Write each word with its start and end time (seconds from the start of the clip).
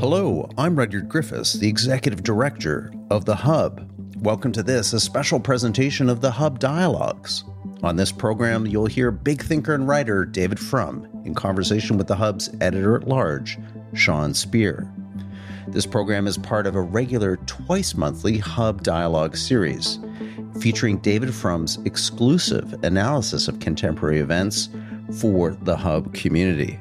Hello, 0.00 0.48
I'm 0.56 0.76
Rudyard 0.76 1.08
Griffiths, 1.08 1.52
the 1.54 1.68
Executive 1.68 2.22
Director 2.22 2.92
of 3.10 3.24
The 3.24 3.34
Hub. 3.34 3.90
Welcome 4.16 4.52
to 4.52 4.62
this, 4.62 4.92
a 4.92 5.00
special 5.00 5.38
presentation 5.38 6.08
of 6.08 6.20
The 6.20 6.30
Hub 6.30 6.58
Dialogues. 6.58 7.44
On 7.82 7.96
this 7.96 8.12
program, 8.12 8.66
you'll 8.66 8.86
hear 8.86 9.10
big 9.10 9.42
thinker 9.42 9.74
and 9.74 9.86
writer 9.86 10.24
David 10.24 10.58
Frum 10.58 11.06
in 11.24 11.34
conversation 11.34 11.98
with 11.98 12.06
The 12.06 12.16
Hub's 12.16 12.50
editor 12.60 12.96
at 12.96 13.06
large, 13.06 13.58
Sean 13.92 14.32
Speer. 14.32 14.90
This 15.68 15.86
program 15.86 16.26
is 16.26 16.38
part 16.38 16.66
of 16.66 16.74
a 16.74 16.80
regular 16.80 17.36
twice 17.36 17.94
monthly 17.94 18.38
Hub 18.38 18.82
Dialogue 18.82 19.36
series 19.36 19.98
featuring 20.60 20.98
David 20.98 21.34
Frum's 21.34 21.78
exclusive 21.84 22.74
analysis 22.84 23.48
of 23.48 23.60
contemporary 23.60 24.20
events 24.20 24.68
for 25.20 25.56
the 25.62 25.76
Hub 25.76 26.12
community. 26.14 26.78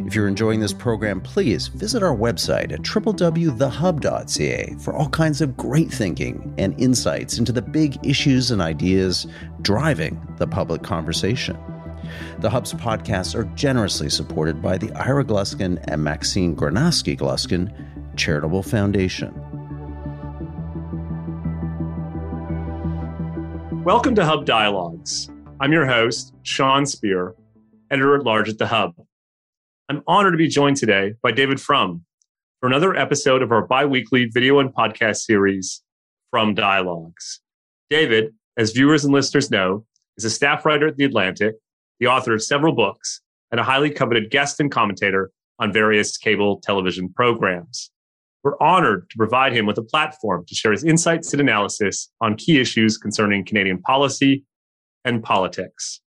If 0.00 0.14
you're 0.14 0.28
enjoying 0.28 0.60
this 0.60 0.72
program, 0.72 1.20
please 1.20 1.68
visit 1.68 2.02
our 2.02 2.16
website 2.16 2.72
at 2.72 2.82
www.thehub.ca 2.82 4.76
for 4.80 4.94
all 4.94 5.08
kinds 5.10 5.40
of 5.40 5.56
great 5.56 5.90
thinking 5.90 6.52
and 6.58 6.80
insights 6.80 7.38
into 7.38 7.52
the 7.52 7.62
big 7.62 8.04
issues 8.04 8.50
and 8.50 8.60
ideas 8.60 9.26
driving 9.62 10.20
the 10.38 10.46
public 10.46 10.82
conversation. 10.82 11.56
The 12.38 12.50
Hub's 12.50 12.74
podcasts 12.74 13.34
are 13.34 13.44
generously 13.54 14.08
supported 14.10 14.62
by 14.62 14.78
the 14.78 14.92
Ira 14.92 15.24
Gluskin 15.24 15.82
and 15.84 16.02
Maxine 16.02 16.56
Granovsky 16.56 17.16
Gluskin 17.16 17.72
Charitable 18.16 18.62
Foundation. 18.62 19.34
Welcome 23.84 24.14
to 24.16 24.24
Hub 24.24 24.44
Dialogues. 24.44 25.30
I'm 25.60 25.72
your 25.72 25.86
host, 25.86 26.34
Sean 26.42 26.86
Speer, 26.86 27.34
editor 27.90 28.16
at 28.16 28.24
large 28.24 28.48
at 28.48 28.58
The 28.58 28.66
Hub. 28.66 28.94
I'm 29.88 30.02
honored 30.06 30.34
to 30.34 30.38
be 30.38 30.48
joined 30.48 30.76
today 30.76 31.14
by 31.22 31.32
David 31.32 31.60
Frum 31.60 32.04
for 32.60 32.66
another 32.66 32.94
episode 32.94 33.42
of 33.42 33.52
our 33.52 33.66
bi 33.66 33.84
weekly 33.86 34.26
video 34.26 34.58
and 34.58 34.74
podcast 34.74 35.18
series, 35.18 35.82
Frum 36.30 36.54
Dialogues. 36.54 37.40
David, 37.88 38.34
as 38.56 38.72
viewers 38.72 39.04
and 39.04 39.14
listeners 39.14 39.50
know, 39.50 39.86
is 40.16 40.24
a 40.24 40.30
staff 40.30 40.66
writer 40.66 40.88
at 40.88 40.96
The 40.96 41.04
Atlantic, 41.04 41.54
the 42.00 42.06
author 42.06 42.34
of 42.34 42.42
several 42.42 42.74
books, 42.74 43.22
and 43.50 43.60
a 43.60 43.64
highly 43.64 43.90
coveted 43.90 44.30
guest 44.30 44.60
and 44.60 44.70
commentator 44.70 45.30
on 45.58 45.72
various 45.72 46.16
cable 46.18 46.60
television 46.60 47.12
programs. 47.12 47.90
We're 48.44 48.60
honored 48.60 49.08
to 49.10 49.16
provide 49.16 49.52
him 49.52 49.66
with 49.66 49.78
a 49.78 49.82
platform 49.82 50.44
to 50.46 50.54
share 50.54 50.72
his 50.72 50.84
insights 50.84 51.32
and 51.32 51.40
analysis 51.40 52.10
on 52.20 52.36
key 52.36 52.60
issues 52.60 52.98
concerning 52.98 53.44
Canadian 53.44 53.80
policy 53.80 54.44
and 55.04 55.22
politics. 55.22 56.00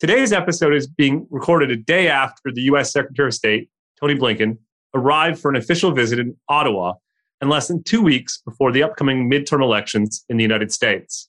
Today's 0.00 0.32
episode 0.32 0.74
is 0.74 0.86
being 0.86 1.26
recorded 1.28 1.72
a 1.72 1.76
day 1.76 2.08
after 2.08 2.52
the 2.52 2.62
U.S. 2.62 2.92
Secretary 2.92 3.30
of 3.30 3.34
State, 3.34 3.68
Tony 3.98 4.14
Blinken, 4.14 4.58
arrived 4.94 5.40
for 5.40 5.50
an 5.50 5.56
official 5.56 5.90
visit 5.90 6.20
in 6.20 6.36
Ottawa 6.48 6.92
and 7.40 7.50
less 7.50 7.66
than 7.66 7.82
two 7.82 8.00
weeks 8.00 8.40
before 8.44 8.70
the 8.70 8.80
upcoming 8.80 9.28
midterm 9.28 9.60
elections 9.60 10.24
in 10.28 10.36
the 10.36 10.44
United 10.44 10.70
States. 10.70 11.28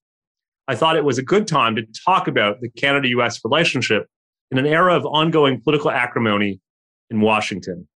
I 0.67 0.75
thought 0.75 0.97
it 0.97 1.03
was 1.03 1.17
a 1.17 1.23
good 1.23 1.47
time 1.47 1.75
to 1.77 1.87
talk 2.05 2.27
about 2.27 2.61
the 2.61 2.69
Canada 2.69 3.07
US 3.07 3.43
relationship 3.43 4.05
in 4.51 4.59
an 4.59 4.67
era 4.67 4.95
of 4.95 5.03
ongoing 5.03 5.59
political 5.61 5.89
acrimony 5.89 6.61
in 7.09 7.21
Washington. 7.21 7.87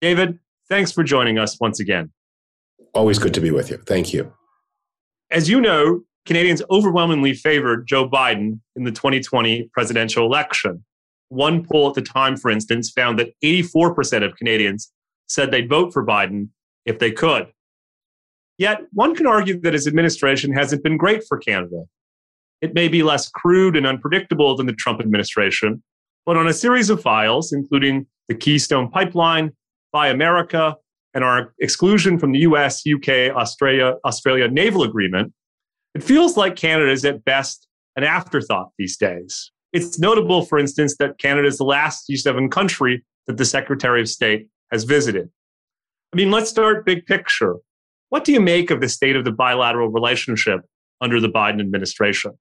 David, 0.00 0.38
thanks 0.66 0.92
for 0.92 1.04
joining 1.04 1.38
us 1.38 1.60
once 1.60 1.78
again. 1.78 2.10
Always 2.94 3.18
good 3.18 3.34
to 3.34 3.40
be 3.40 3.50
with 3.50 3.68
you. 3.68 3.76
Thank 3.86 4.14
you. 4.14 4.32
As 5.30 5.50
you 5.50 5.60
know, 5.60 6.04
Canadians 6.26 6.62
overwhelmingly 6.70 7.34
favored 7.34 7.86
Joe 7.86 8.08
Biden 8.08 8.60
in 8.76 8.84
the 8.84 8.90
2020 8.90 9.68
presidential 9.72 10.24
election. 10.24 10.84
One 11.28 11.64
poll 11.64 11.88
at 11.88 11.94
the 11.94 12.02
time, 12.02 12.36
for 12.36 12.50
instance, 12.50 12.90
found 12.90 13.18
that 13.18 13.34
84% 13.42 14.24
of 14.24 14.36
Canadians 14.36 14.90
said 15.26 15.50
they'd 15.50 15.68
vote 15.68 15.92
for 15.92 16.04
Biden 16.04 16.48
if 16.86 16.98
they 16.98 17.10
could. 17.10 17.48
Yet, 18.56 18.82
one 18.92 19.14
can 19.14 19.26
argue 19.26 19.60
that 19.60 19.72
his 19.72 19.86
administration 19.86 20.52
hasn't 20.52 20.82
been 20.82 20.96
great 20.96 21.24
for 21.28 21.38
Canada. 21.38 21.84
It 22.60 22.72
may 22.72 22.88
be 22.88 23.02
less 23.02 23.28
crude 23.28 23.76
and 23.76 23.86
unpredictable 23.86 24.56
than 24.56 24.66
the 24.66 24.72
Trump 24.72 25.00
administration, 25.00 25.82
but 26.24 26.36
on 26.36 26.46
a 26.46 26.52
series 26.52 26.88
of 26.88 27.02
files, 27.02 27.52
including 27.52 28.06
the 28.28 28.34
Keystone 28.34 28.90
Pipeline, 28.90 29.52
Buy 29.92 30.08
America, 30.08 30.76
and 31.12 31.22
our 31.22 31.52
exclusion 31.58 32.18
from 32.18 32.32
the 32.32 32.40
US, 32.40 32.84
UK, 32.86 33.34
Australia, 33.36 33.96
Australia 34.04 34.48
naval 34.48 34.82
agreement, 34.82 35.32
it 35.94 36.02
feels 36.02 36.36
like 36.36 36.56
Canada 36.56 36.90
is 36.90 37.04
at 37.04 37.24
best 37.24 37.66
an 37.96 38.04
afterthought 38.04 38.70
these 38.78 38.96
days. 38.96 39.50
It's 39.72 39.98
notable, 39.98 40.44
for 40.44 40.58
instance, 40.58 40.96
that 40.98 41.18
Canada 41.18 41.48
is 41.48 41.58
the 41.58 41.64
last 41.64 42.08
G7 42.08 42.50
country 42.50 43.04
that 43.26 43.36
the 43.36 43.44
Secretary 43.44 44.00
of 44.00 44.08
State 44.08 44.48
has 44.70 44.84
visited. 44.84 45.30
I 46.12 46.16
mean, 46.16 46.30
let's 46.30 46.50
start 46.50 46.86
big 46.86 47.06
picture. 47.06 47.56
What 48.10 48.24
do 48.24 48.32
you 48.32 48.40
make 48.40 48.70
of 48.70 48.80
the 48.80 48.88
state 48.88 49.16
of 49.16 49.24
the 49.24 49.32
bilateral 49.32 49.88
relationship 49.88 50.60
under 51.00 51.20
the 51.20 51.28
Biden 51.28 51.60
administration? 51.60 52.38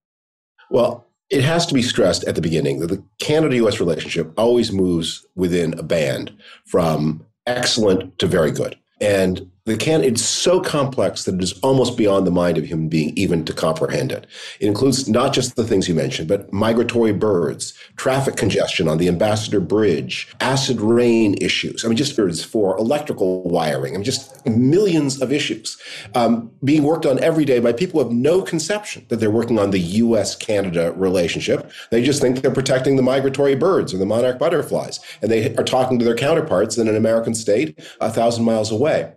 Well, 0.70 1.08
it 1.30 1.44
has 1.44 1.66
to 1.68 1.74
be 1.74 1.82
stressed 1.82 2.24
at 2.26 2.36
the 2.36 2.42
beginning 2.42 2.80
that 2.80 2.88
the 2.88 3.04
Canada 3.20 3.56
US 3.66 3.80
relationship 3.80 4.32
always 4.38 4.72
moves 4.72 5.26
within 5.36 5.74
a 5.80 5.84
band 5.84 6.36
from 6.66 7.26
excellent 7.48 8.20
to 8.20 8.28
very 8.28 8.52
good. 8.52 8.78
And 9.02 9.50
the 9.66 9.78
can 9.78 10.04
it's 10.04 10.22
so 10.22 10.60
complex 10.60 11.24
that 11.24 11.36
it 11.36 11.44
is 11.44 11.58
almost 11.60 11.96
beyond 11.96 12.28
the 12.28 12.32
mind 12.32 12.58
of 12.58 12.66
a 12.66 12.68
human 12.68 12.90
being 12.90 13.14
even 13.16 13.46
to 13.46 13.54
comprehend 13.54 14.12
it. 14.12 14.28
It 14.60 14.68
includes 14.68 15.08
not 15.08 15.32
just 15.32 15.56
the 15.56 15.64
things 15.64 15.88
you 15.88 15.96
mentioned, 15.96 16.28
but 16.28 16.52
migratory 16.52 17.14
birds, 17.14 17.74
traffic 17.96 18.36
congestion 18.36 18.90
on 18.90 18.98
the 18.98 19.08
Ambassador 19.08 19.62
Bridge, 19.62 20.28
acid 20.42 20.82
rain 20.82 21.36
issues. 21.40 21.86
I 21.86 21.88
mean, 21.88 21.96
just 21.96 22.14
for 22.44 22.78
electrical 22.78 23.44
wiring. 23.44 23.94
I 23.94 23.98
mean, 23.98 24.04
just 24.04 24.46
millions 24.46 25.22
of 25.22 25.32
issues 25.32 25.82
um, 26.14 26.52
being 26.64 26.84
worked 26.84 27.06
on 27.06 27.18
every 27.24 27.46
day 27.46 27.60
by 27.60 27.72
people 27.72 28.02
who 28.02 28.10
have 28.10 28.16
no 28.16 28.42
conception 28.42 29.06
that 29.08 29.22
they're 29.22 29.32
working 29.32 29.60
on 29.60 29.72
the 29.72 29.80
U.S.-Canada 29.80 30.94
relationship. 31.00 31.72
They 31.90 32.04
just 32.04 32.22
think 32.22 32.42
they're 32.42 32.52
protecting 32.52 32.98
the 32.98 33.02
migratory 33.02 33.56
birds 33.56 33.94
or 33.94 33.98
the 33.98 34.06
monarch 34.06 34.40
butterflies, 34.40 35.00
and 35.22 35.32
they 35.32 35.56
are 35.56 35.64
talking 35.64 36.00
to 36.00 36.06
their 36.06 36.16
counterparts 36.16 36.78
in 36.78 36.90
an 36.90 36.98
American 36.98 37.34
state 37.34 37.80
a 38.02 38.12
thousand 38.12 38.44
miles 38.44 38.70
away. 38.70 39.14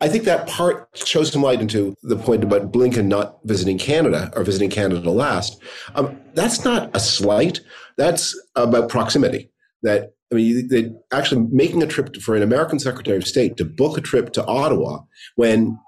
I 0.00 0.08
think 0.08 0.24
that 0.24 0.46
part 0.46 0.88
shows 0.94 1.32
some 1.32 1.42
light 1.42 1.60
into 1.60 1.96
the 2.02 2.16
point 2.16 2.44
about 2.44 2.72
Blinken 2.72 3.06
not 3.06 3.38
visiting 3.44 3.78
Canada 3.78 4.30
or 4.36 4.44
visiting 4.44 4.70
Canada 4.70 5.10
last. 5.10 5.60
Um, 5.94 6.20
that's 6.34 6.64
not 6.64 6.94
a 6.94 7.00
slight. 7.00 7.60
That's 7.96 8.40
about 8.54 8.88
proximity. 8.88 9.50
That 9.82 10.12
I 10.30 10.36
mean, 10.36 10.68
they 10.68 10.92
actually 11.12 11.46
making 11.50 11.82
a 11.82 11.86
trip 11.86 12.12
to, 12.12 12.20
for 12.20 12.36
an 12.36 12.42
American 12.42 12.78
Secretary 12.78 13.16
of 13.16 13.26
State 13.26 13.56
to 13.56 13.64
book 13.64 13.98
a 13.98 14.00
trip 14.00 14.32
to 14.34 14.44
Ottawa 14.44 15.00
when 15.36 15.78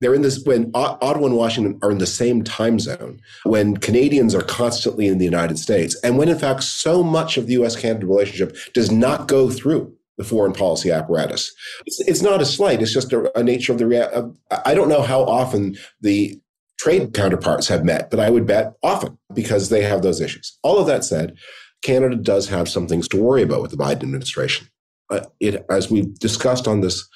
they're 0.00 0.14
in 0.14 0.22
this 0.22 0.42
when 0.44 0.70
Ottawa 0.74 1.26
and 1.26 1.36
Washington 1.36 1.78
are 1.82 1.90
in 1.90 1.98
the 1.98 2.06
same 2.06 2.42
time 2.42 2.80
zone, 2.80 3.20
when 3.44 3.76
Canadians 3.76 4.34
are 4.34 4.42
constantly 4.42 5.06
in 5.06 5.18
the 5.18 5.24
United 5.24 5.58
States, 5.58 5.98
and 6.02 6.18
when 6.18 6.28
in 6.28 6.38
fact 6.38 6.64
so 6.64 7.02
much 7.04 7.38
of 7.38 7.46
the 7.46 7.52
U.S. 7.54 7.76
Canada 7.76 8.06
relationship 8.06 8.56
does 8.74 8.90
not 8.90 9.28
go 9.28 9.48
through 9.48 9.94
the 10.18 10.24
foreign 10.24 10.52
policy 10.52 10.90
apparatus. 10.90 11.52
It's, 11.86 12.00
it's 12.00 12.22
not 12.22 12.42
a 12.42 12.44
slight. 12.44 12.82
It's 12.82 12.92
just 12.92 13.12
a, 13.12 13.36
a 13.38 13.42
nature 13.42 13.72
of 13.72 13.78
the. 13.78 13.86
Rea- 13.86 14.32
I 14.64 14.74
don't 14.74 14.88
know 14.88 15.02
how 15.02 15.22
often 15.22 15.76
the 16.00 16.40
trade 16.78 17.14
counterparts 17.14 17.68
have 17.68 17.84
met, 17.84 18.10
but 18.10 18.20
I 18.20 18.30
would 18.30 18.46
bet 18.46 18.74
often 18.82 19.18
because 19.32 19.68
they 19.68 19.82
have 19.82 20.02
those 20.02 20.20
issues. 20.20 20.58
All 20.62 20.78
of 20.78 20.86
that 20.86 21.04
said, 21.04 21.36
Canada 21.82 22.16
does 22.16 22.48
have 22.48 22.68
some 22.68 22.86
things 22.86 23.08
to 23.08 23.16
worry 23.16 23.42
about 23.42 23.62
with 23.62 23.70
the 23.70 23.76
Biden 23.76 24.02
administration. 24.02 24.68
Uh, 25.10 25.20
it, 25.40 25.64
as 25.70 25.90
we've 25.90 26.14
discussed 26.18 26.66
on 26.66 26.80
this 26.80 27.08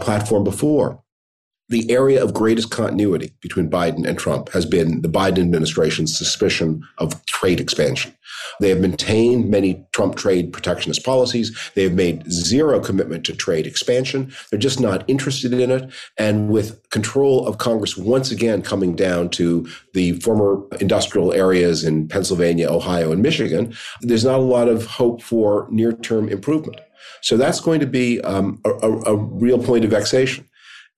platform 0.00 0.44
before, 0.44 1.02
the 1.70 1.88
area 1.90 2.22
of 2.22 2.34
greatest 2.34 2.70
continuity 2.70 3.32
between 3.40 3.70
Biden 3.70 4.06
and 4.06 4.18
Trump 4.18 4.50
has 4.50 4.66
been 4.66 5.02
the 5.02 5.08
Biden 5.08 5.38
administration's 5.38 6.16
suspicion 6.16 6.82
of 6.98 7.24
trade 7.26 7.60
expansion. 7.60 8.12
They 8.60 8.70
have 8.70 8.80
maintained 8.80 9.48
many 9.48 9.84
Trump 9.92 10.16
trade 10.16 10.52
protectionist 10.52 11.04
policies. 11.04 11.56
They 11.74 11.84
have 11.84 11.94
made 11.94 12.30
zero 12.30 12.80
commitment 12.80 13.24
to 13.26 13.36
trade 13.36 13.66
expansion. 13.66 14.32
They're 14.50 14.58
just 14.58 14.80
not 14.80 15.04
interested 15.08 15.52
in 15.52 15.70
it. 15.70 15.90
And 16.18 16.50
with 16.50 16.88
control 16.90 17.46
of 17.46 17.58
Congress 17.58 17.96
once 17.96 18.32
again 18.32 18.62
coming 18.62 18.96
down 18.96 19.28
to 19.30 19.68
the 19.94 20.12
former 20.20 20.62
industrial 20.80 21.32
areas 21.32 21.84
in 21.84 22.08
Pennsylvania, 22.08 22.68
Ohio, 22.68 23.12
and 23.12 23.22
Michigan, 23.22 23.74
there's 24.00 24.24
not 24.24 24.40
a 24.40 24.42
lot 24.42 24.68
of 24.68 24.86
hope 24.86 25.22
for 25.22 25.68
near 25.70 25.92
term 25.92 26.28
improvement. 26.28 26.80
So 27.22 27.36
that's 27.36 27.60
going 27.60 27.80
to 27.80 27.86
be 27.86 28.20
um, 28.22 28.60
a, 28.64 28.70
a, 28.70 29.14
a 29.14 29.16
real 29.16 29.62
point 29.62 29.84
of 29.84 29.90
vexation. 29.90 30.48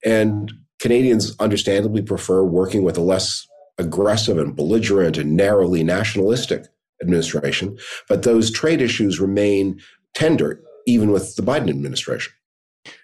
And 0.05 0.51
Canadians 0.79 1.35
understandably 1.39 2.01
prefer 2.01 2.43
working 2.43 2.83
with 2.83 2.97
a 2.97 3.01
less 3.01 3.47
aggressive 3.77 4.37
and 4.37 4.55
belligerent 4.55 5.17
and 5.17 5.35
narrowly 5.35 5.83
nationalistic 5.83 6.65
administration, 7.01 7.77
but 8.07 8.23
those 8.23 8.51
trade 8.51 8.81
issues 8.81 9.19
remain 9.19 9.79
tender 10.13 10.61
even 10.85 11.11
with 11.11 11.35
the 11.35 11.41
Biden 11.41 11.69
administration. 11.69 12.33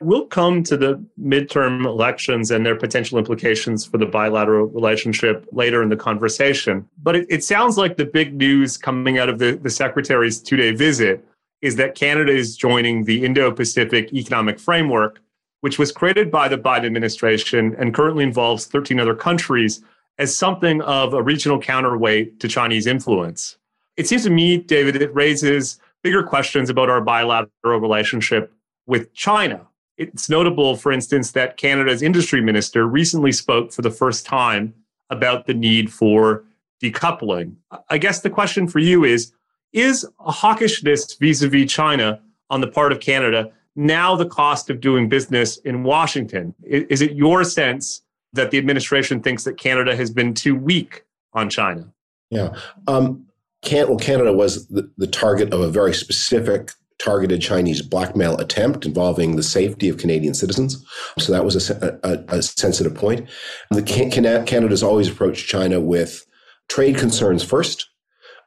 We'll 0.02 0.26
come 0.26 0.64
to 0.64 0.76
the 0.76 1.04
midterm 1.22 1.86
elections 1.86 2.52
and 2.52 2.66
their 2.66 2.76
potential 2.76 3.18
implications 3.18 3.86
for 3.86 3.98
the 3.98 4.06
bilateral 4.06 4.68
relationship 4.68 5.48
later 5.54 5.82
in 5.82 5.90
the 5.90 5.96
conversation. 5.96 6.88
But 7.02 7.16
it, 7.16 7.28
it 7.30 7.44
sounds 7.44 7.78
like 7.78 7.96
the 7.96 8.06
big 8.06 8.36
news 8.36 8.78
coming 8.78 9.18
out 9.18 9.30
of 9.30 9.40
the, 9.40 9.54
the 9.54 9.70
secretary's 9.70 10.42
two 10.42 10.58
day 10.58 10.72
visit 10.72 11.26
is 11.62 11.76
that 11.78 11.96
Canada 11.96 12.32
is 12.32 12.58
joining 12.58 13.06
the 13.06 13.26
Indo 13.26 13.52
Pacific 13.52 14.14
Economic 14.14 14.60
Framework, 14.60 15.22
which 15.62 15.78
was 15.78 15.92
created 15.92 16.32
by 16.32 16.48
the 16.48 16.58
Biden 16.58 16.86
administration 16.86 17.76
and 17.78 17.94
currently 17.94 18.24
involves 18.24 18.66
13 18.66 19.00
other 19.00 19.16
countries 19.16 19.84
as 20.18 20.36
something 20.36 20.82
of 20.82 21.14
a 21.14 21.22
regional 21.24 21.60
counterweight 21.60 22.40
to 22.40 22.48
Chinese 22.48 22.88
influence. 22.88 23.58
It 23.98 24.08
seems 24.08 24.24
to 24.24 24.30
me, 24.30 24.58
David, 24.58 25.02
it 25.02 25.14
raises 25.14 25.80
bigger 26.04 26.24
questions 26.24 26.70
about 26.70 26.90
our 26.90 27.02
bilateral 27.02 27.80
relationship 27.80 28.54
with 28.86 29.14
China. 29.14 29.68
It's 29.98 30.30
notable, 30.30 30.78
for 30.78 30.92
instance, 30.92 31.32
that 31.32 31.58
Canada's 31.58 32.02
industry 32.02 32.42
minister 32.42 32.88
recently 32.88 33.34
spoke 33.34 33.74
for 33.74 33.82
the 33.82 33.92
first 33.92 34.26
time 34.26 34.74
about 35.10 35.46
the 35.46 35.54
need 35.54 35.92
for 35.92 36.46
decoupling. 36.82 37.56
I 37.90 37.98
guess 37.98 38.22
the 38.22 38.30
question 38.30 38.68
for 38.68 38.80
you 38.80 39.04
is 39.04 39.34
Is 39.74 40.06
a 40.26 40.32
hawkishness 40.32 41.20
vis 41.20 41.42
a 41.42 41.50
vis 41.50 41.72
China 41.72 42.22
on 42.50 42.62
the 42.62 42.68
part 42.68 42.92
of 42.92 43.00
Canada 43.00 43.52
now 43.76 44.16
the 44.16 44.26
cost 44.26 44.70
of 44.70 44.82
doing 44.82 45.10
business 45.10 45.58
in 45.58 45.84
Washington? 45.84 46.54
Is 46.64 47.02
it 47.02 47.14
your 47.14 47.44
sense 47.44 48.02
that 48.34 48.52
the 48.52 48.58
administration 48.58 49.22
thinks 49.22 49.44
that 49.44 49.58
Canada 49.58 49.96
has 49.96 50.12
been 50.12 50.34
too 50.34 50.56
weak 50.56 51.04
on 51.34 51.50
China? 51.50 51.92
Yeah. 52.30 52.56
Um, 52.88 53.26
can, 53.62 53.88
well, 53.88 53.98
Canada 53.98 54.34
was 54.34 54.68
the, 54.68 54.90
the 54.98 55.08
target 55.08 55.54
of 55.54 55.60
a 55.62 55.70
very 55.70 55.94
specific 55.94 56.72
targeted 57.00 57.42
Chinese 57.42 57.82
blackmail 57.82 58.38
attempt 58.38 58.86
involving 58.86 59.36
the 59.36 59.44
safety 59.44 59.88
of 59.90 59.98
Canadian 59.98 60.34
citizens. 60.34 60.86
So 61.18 61.32
that 61.32 61.46
was 61.46 61.70
a, 61.70 62.00
a, 62.04 62.38
a 62.38 62.42
sensitive 62.42 62.94
point. 62.94 63.30
The 63.72 63.82
Canada's 63.82 64.84
always 64.84 65.10
approached 65.10 65.48
China 65.48 65.80
with 65.80 66.26
trade 66.68 66.98
concerns 66.98 67.42
first, 67.42 67.90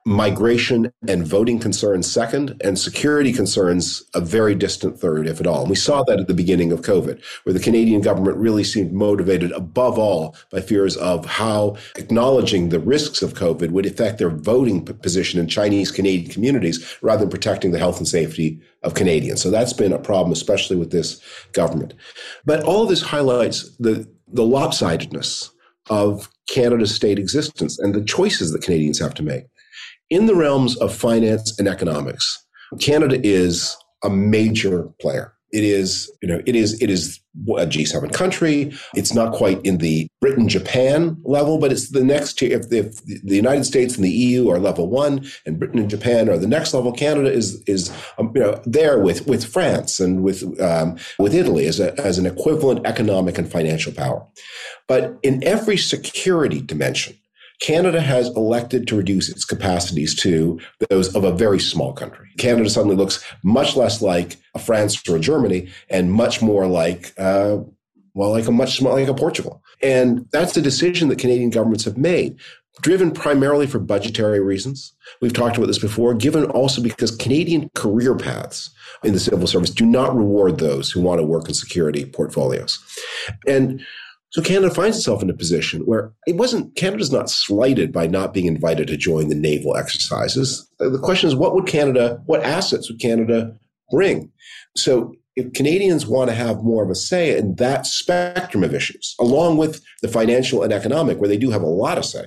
migration 0.04 0.92
and 1.06 1.26
voting 1.26 1.58
concerns 1.58 2.10
second, 2.10 2.60
and 2.64 2.78
security 2.78 3.32
concerns 3.32 4.02
a 4.14 4.20
very 4.20 4.54
distant 4.54 4.98
third, 4.98 5.26
if 5.28 5.40
at 5.40 5.46
all. 5.46 5.60
And 5.60 5.70
we 5.70 5.76
saw 5.76 6.02
that 6.04 6.18
at 6.18 6.26
the 6.26 6.34
beginning 6.34 6.72
of 6.72 6.82
COVID, 6.82 7.22
where 7.44 7.52
the 7.52 7.60
Canadian 7.60 8.00
government 8.00 8.36
really 8.36 8.64
seemed 8.64 8.92
motivated 8.92 9.52
above 9.52 9.98
all 9.98 10.34
by 10.50 10.60
fears 10.60 10.96
of 10.96 11.24
how 11.24 11.76
acknowledging 11.96 12.68
the 12.68 12.80
risks 12.80 13.22
of 13.22 13.34
COVID 13.34 13.70
would 13.70 13.86
affect 13.86 14.18
their 14.18 14.30
voting 14.30 14.84
position 14.84 15.38
in 15.38 15.46
Chinese 15.46 15.92
Canadian 15.92 16.30
communities 16.30 16.96
rather 17.00 17.20
than 17.20 17.30
protecting 17.30 17.70
the 17.70 17.78
health 17.78 17.98
and 17.98 18.08
safety 18.08 18.60
of 18.82 18.94
Canadians. 18.94 19.40
So 19.40 19.50
that's 19.50 19.72
been 19.72 19.92
a 19.92 19.98
problem, 19.98 20.32
especially 20.32 20.76
with 20.76 20.90
this 20.90 21.20
government. 21.52 21.94
But 22.44 22.64
all 22.64 22.86
this 22.86 23.02
highlights 23.02 23.76
the, 23.76 24.08
the 24.26 24.42
lopsidedness 24.42 25.50
of 25.90 26.28
Canada's 26.48 26.94
state 26.94 27.18
existence 27.18 27.78
and 27.78 27.94
the 27.94 28.04
choices 28.04 28.52
that 28.52 28.62
Canadians 28.62 28.98
have 28.98 29.14
to 29.14 29.22
make 29.22 29.44
in 30.12 30.26
the 30.26 30.34
realms 30.34 30.76
of 30.76 30.94
finance 30.94 31.58
and 31.58 31.66
economics, 31.66 32.44
Canada 32.78 33.18
is 33.24 33.74
a 34.04 34.10
major 34.10 34.90
player. 35.00 35.32
It 35.52 35.64
is, 35.64 36.10
you 36.20 36.28
know, 36.28 36.42
it 36.44 36.54
is, 36.54 36.80
it 36.82 36.90
is 36.90 37.18
a 37.48 37.66
G7 37.66 38.12
country. 38.12 38.72
It's 38.94 39.14
not 39.14 39.32
quite 39.32 39.64
in 39.64 39.78
the 39.78 40.06
Britain 40.20 40.48
Japan 40.50 41.16
level, 41.24 41.58
but 41.58 41.72
it's 41.72 41.90
the 41.90 42.04
next 42.04 42.38
tier. 42.38 42.58
If, 42.58 42.70
if, 42.70 43.02
the 43.04 43.36
United 43.36 43.64
States 43.64 43.96
and 43.96 44.04
the 44.04 44.10
EU 44.10 44.50
are 44.50 44.58
level 44.58 44.88
one, 44.88 45.26
and 45.46 45.58
Britain 45.58 45.78
and 45.78 45.88
Japan 45.88 46.28
are 46.28 46.36
the 46.36 46.46
next 46.46 46.74
level, 46.74 46.92
Canada 46.92 47.30
is 47.30 47.62
is 47.66 47.90
um, 48.18 48.32
you 48.34 48.40
know 48.42 48.62
there 48.64 48.98
with 48.98 49.26
with 49.26 49.44
France 49.44 50.00
and 50.00 50.22
with 50.22 50.42
um, 50.60 50.96
with 51.18 51.34
Italy 51.34 51.66
as 51.66 51.80
a, 51.80 51.98
as 52.00 52.18
an 52.18 52.26
equivalent 52.26 52.86
economic 52.86 53.38
and 53.38 53.50
financial 53.50 53.92
power. 53.92 54.26
But 54.88 55.18
in 55.22 55.42
every 55.44 55.76
security 55.76 56.60
dimension, 56.60 57.16
Canada 57.60 58.00
has 58.00 58.28
elected 58.28 58.86
to 58.88 58.96
reduce 58.96 59.28
its 59.28 59.44
capacities 59.44 60.14
to 60.16 60.58
those 60.90 61.14
of 61.14 61.24
a 61.24 61.32
very 61.32 61.60
small 61.60 61.92
country. 61.92 62.28
Canada 62.38 62.68
suddenly 62.68 62.96
looks 62.96 63.24
much 63.42 63.76
less 63.76 64.02
like 64.02 64.36
a 64.54 64.58
France 64.58 65.08
or 65.08 65.16
a 65.16 65.20
Germany 65.20 65.68
and 65.88 66.12
much 66.12 66.42
more 66.42 66.66
like, 66.66 67.12
uh, 67.18 67.58
well, 68.14 68.30
like 68.30 68.46
a 68.46 68.52
much 68.52 68.76
smaller, 68.76 69.00
like 69.00 69.08
a 69.08 69.14
Portugal. 69.14 69.62
And 69.82 70.26
that's 70.32 70.54
the 70.54 70.62
decision 70.62 71.08
that 71.08 71.18
Canadian 71.18 71.50
governments 71.50 71.84
have 71.84 71.96
made, 71.96 72.38
driven 72.80 73.10
primarily 73.10 73.66
for 73.66 73.78
budgetary 73.78 74.40
reasons. 74.40 74.92
We've 75.20 75.32
talked 75.32 75.56
about 75.56 75.66
this 75.66 75.78
before, 75.78 76.14
given 76.14 76.44
also 76.46 76.82
because 76.82 77.14
Canadian 77.16 77.70
career 77.74 78.14
paths 78.16 78.70
in 79.02 79.12
the 79.12 79.20
civil 79.20 79.46
service 79.46 79.70
do 79.70 79.84
not 79.84 80.16
reward 80.16 80.58
those 80.58 80.90
who 80.90 81.00
want 81.00 81.20
to 81.20 81.26
work 81.26 81.48
in 81.48 81.54
security 81.54 82.04
portfolios. 82.04 82.78
And 83.46 83.84
so 84.32 84.40
Canada 84.40 84.72
finds 84.72 84.96
itself 84.96 85.22
in 85.22 85.28
a 85.28 85.34
position 85.34 85.82
where 85.82 86.10
it 86.26 86.36
wasn't, 86.36 86.74
Canada's 86.74 87.12
not 87.12 87.28
slighted 87.28 87.92
by 87.92 88.06
not 88.06 88.32
being 88.32 88.46
invited 88.46 88.88
to 88.88 88.96
join 88.96 89.28
the 89.28 89.34
naval 89.34 89.76
exercises. 89.76 90.66
The 90.78 90.98
question 90.98 91.28
is, 91.28 91.36
what 91.36 91.54
would 91.54 91.66
Canada, 91.66 92.22
what 92.24 92.42
assets 92.42 92.90
would 92.90 92.98
Canada 92.98 93.54
bring? 93.90 94.32
So 94.74 95.14
if 95.36 95.52
Canadians 95.52 96.06
want 96.06 96.30
to 96.30 96.34
have 96.34 96.64
more 96.64 96.82
of 96.82 96.88
a 96.88 96.94
say 96.94 97.36
in 97.36 97.56
that 97.56 97.84
spectrum 97.86 98.64
of 98.64 98.74
issues, 98.74 99.14
along 99.20 99.58
with 99.58 99.82
the 100.00 100.08
financial 100.08 100.62
and 100.62 100.72
economic, 100.72 101.18
where 101.18 101.28
they 101.28 101.36
do 101.36 101.50
have 101.50 101.62
a 101.62 101.66
lot 101.66 101.98
of 101.98 102.06
say, 102.06 102.24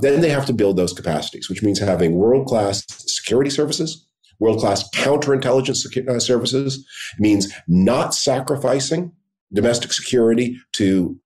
then 0.00 0.20
they 0.20 0.28
have 0.28 0.44
to 0.46 0.52
build 0.52 0.76
those 0.76 0.92
capacities, 0.92 1.48
which 1.48 1.62
means 1.62 1.78
having 1.78 2.14
world 2.14 2.46
class 2.46 2.84
security 2.88 3.48
services, 3.48 4.06
world 4.38 4.60
class 4.60 4.86
counterintelligence 4.90 6.08
uh, 6.08 6.20
services, 6.20 6.86
it 7.16 7.20
means 7.22 7.50
not 7.66 8.14
sacrificing 8.14 9.12
domestic 9.50 9.94
security 9.94 10.60
to 10.72 11.18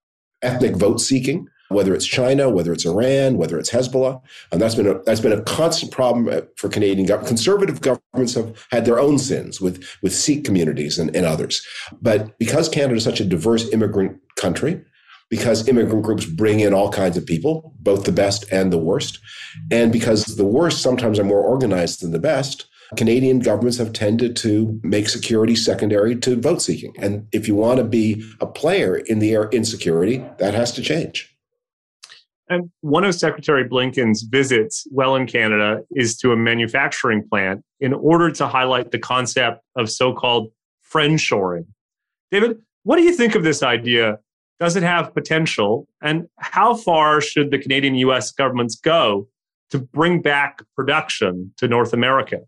ethnic 0.42 0.76
vote 0.76 1.00
seeking, 1.00 1.48
whether 1.68 1.94
it's 1.94 2.06
China, 2.06 2.50
whether 2.50 2.72
it's 2.72 2.86
Iran, 2.86 3.36
whether 3.36 3.58
it's 3.58 3.70
Hezbollah, 3.70 4.20
and 4.50 4.60
that's 4.60 4.74
been 4.74 4.86
a, 4.86 5.02
that's 5.02 5.20
been 5.20 5.32
a 5.32 5.42
constant 5.42 5.92
problem 5.92 6.28
uh, 6.28 6.42
for 6.56 6.68
Canadian 6.68 7.06
government. 7.06 7.28
Conservative 7.28 7.80
governments 7.80 8.34
have 8.34 8.66
had 8.70 8.84
their 8.84 9.00
own 9.00 9.18
sins 9.18 9.60
with 9.60 9.84
with 10.02 10.14
Sikh 10.14 10.44
communities 10.44 10.98
and, 10.98 11.14
and 11.16 11.26
others, 11.26 11.66
but 12.00 12.38
because 12.38 12.68
Canada 12.68 12.96
is 12.96 13.04
such 13.04 13.20
a 13.20 13.24
diverse 13.24 13.72
immigrant 13.72 14.20
country, 14.36 14.82
because 15.30 15.66
immigrant 15.68 16.04
groups 16.04 16.26
bring 16.26 16.60
in 16.60 16.74
all 16.74 16.90
kinds 16.90 17.16
of 17.16 17.24
people, 17.24 17.74
both 17.80 18.04
the 18.04 18.12
best 18.12 18.44
and 18.52 18.72
the 18.72 18.78
worst, 18.78 19.18
and 19.70 19.92
because 19.92 20.24
the 20.36 20.44
worst 20.44 20.82
sometimes 20.82 21.18
are 21.18 21.24
more 21.24 21.42
organized 21.42 22.02
than 22.02 22.10
the 22.10 22.18
best, 22.18 22.66
Canadian 22.96 23.38
governments 23.38 23.78
have 23.78 23.92
tended 23.92 24.36
to 24.36 24.80
make 24.82 25.08
security 25.08 25.54
secondary 25.54 26.16
to 26.16 26.40
vote 26.40 26.62
seeking. 26.62 26.94
And 26.98 27.26
if 27.32 27.48
you 27.48 27.54
want 27.54 27.78
to 27.78 27.84
be 27.84 28.24
a 28.40 28.46
player 28.46 28.96
in 28.96 29.18
the 29.18 29.32
air 29.32 29.48
insecurity, 29.50 30.24
that 30.38 30.54
has 30.54 30.72
to 30.72 30.82
change. 30.82 31.28
And 32.48 32.70
one 32.82 33.04
of 33.04 33.14
Secretary 33.14 33.66
Blinken's 33.66 34.22
visits 34.22 34.86
well 34.90 35.16
in 35.16 35.26
Canada 35.26 35.82
is 35.92 36.18
to 36.18 36.32
a 36.32 36.36
manufacturing 36.36 37.26
plant 37.26 37.64
in 37.80 37.94
order 37.94 38.30
to 38.32 38.46
highlight 38.46 38.90
the 38.90 38.98
concept 38.98 39.62
of 39.76 39.90
so 39.90 40.12
called 40.12 40.50
friendshoring. 40.92 41.64
David, 42.30 42.58
what 42.82 42.96
do 42.96 43.02
you 43.02 43.14
think 43.14 43.34
of 43.34 43.42
this 43.42 43.62
idea? 43.62 44.18
Does 44.60 44.76
it 44.76 44.82
have 44.82 45.14
potential? 45.14 45.88
And 46.02 46.28
how 46.38 46.74
far 46.74 47.20
should 47.20 47.50
the 47.50 47.58
Canadian 47.58 47.94
US 47.94 48.32
governments 48.32 48.76
go 48.76 49.28
to 49.70 49.78
bring 49.78 50.20
back 50.20 50.62
production 50.76 51.54
to 51.56 51.66
North 51.66 51.94
America? 51.94 52.40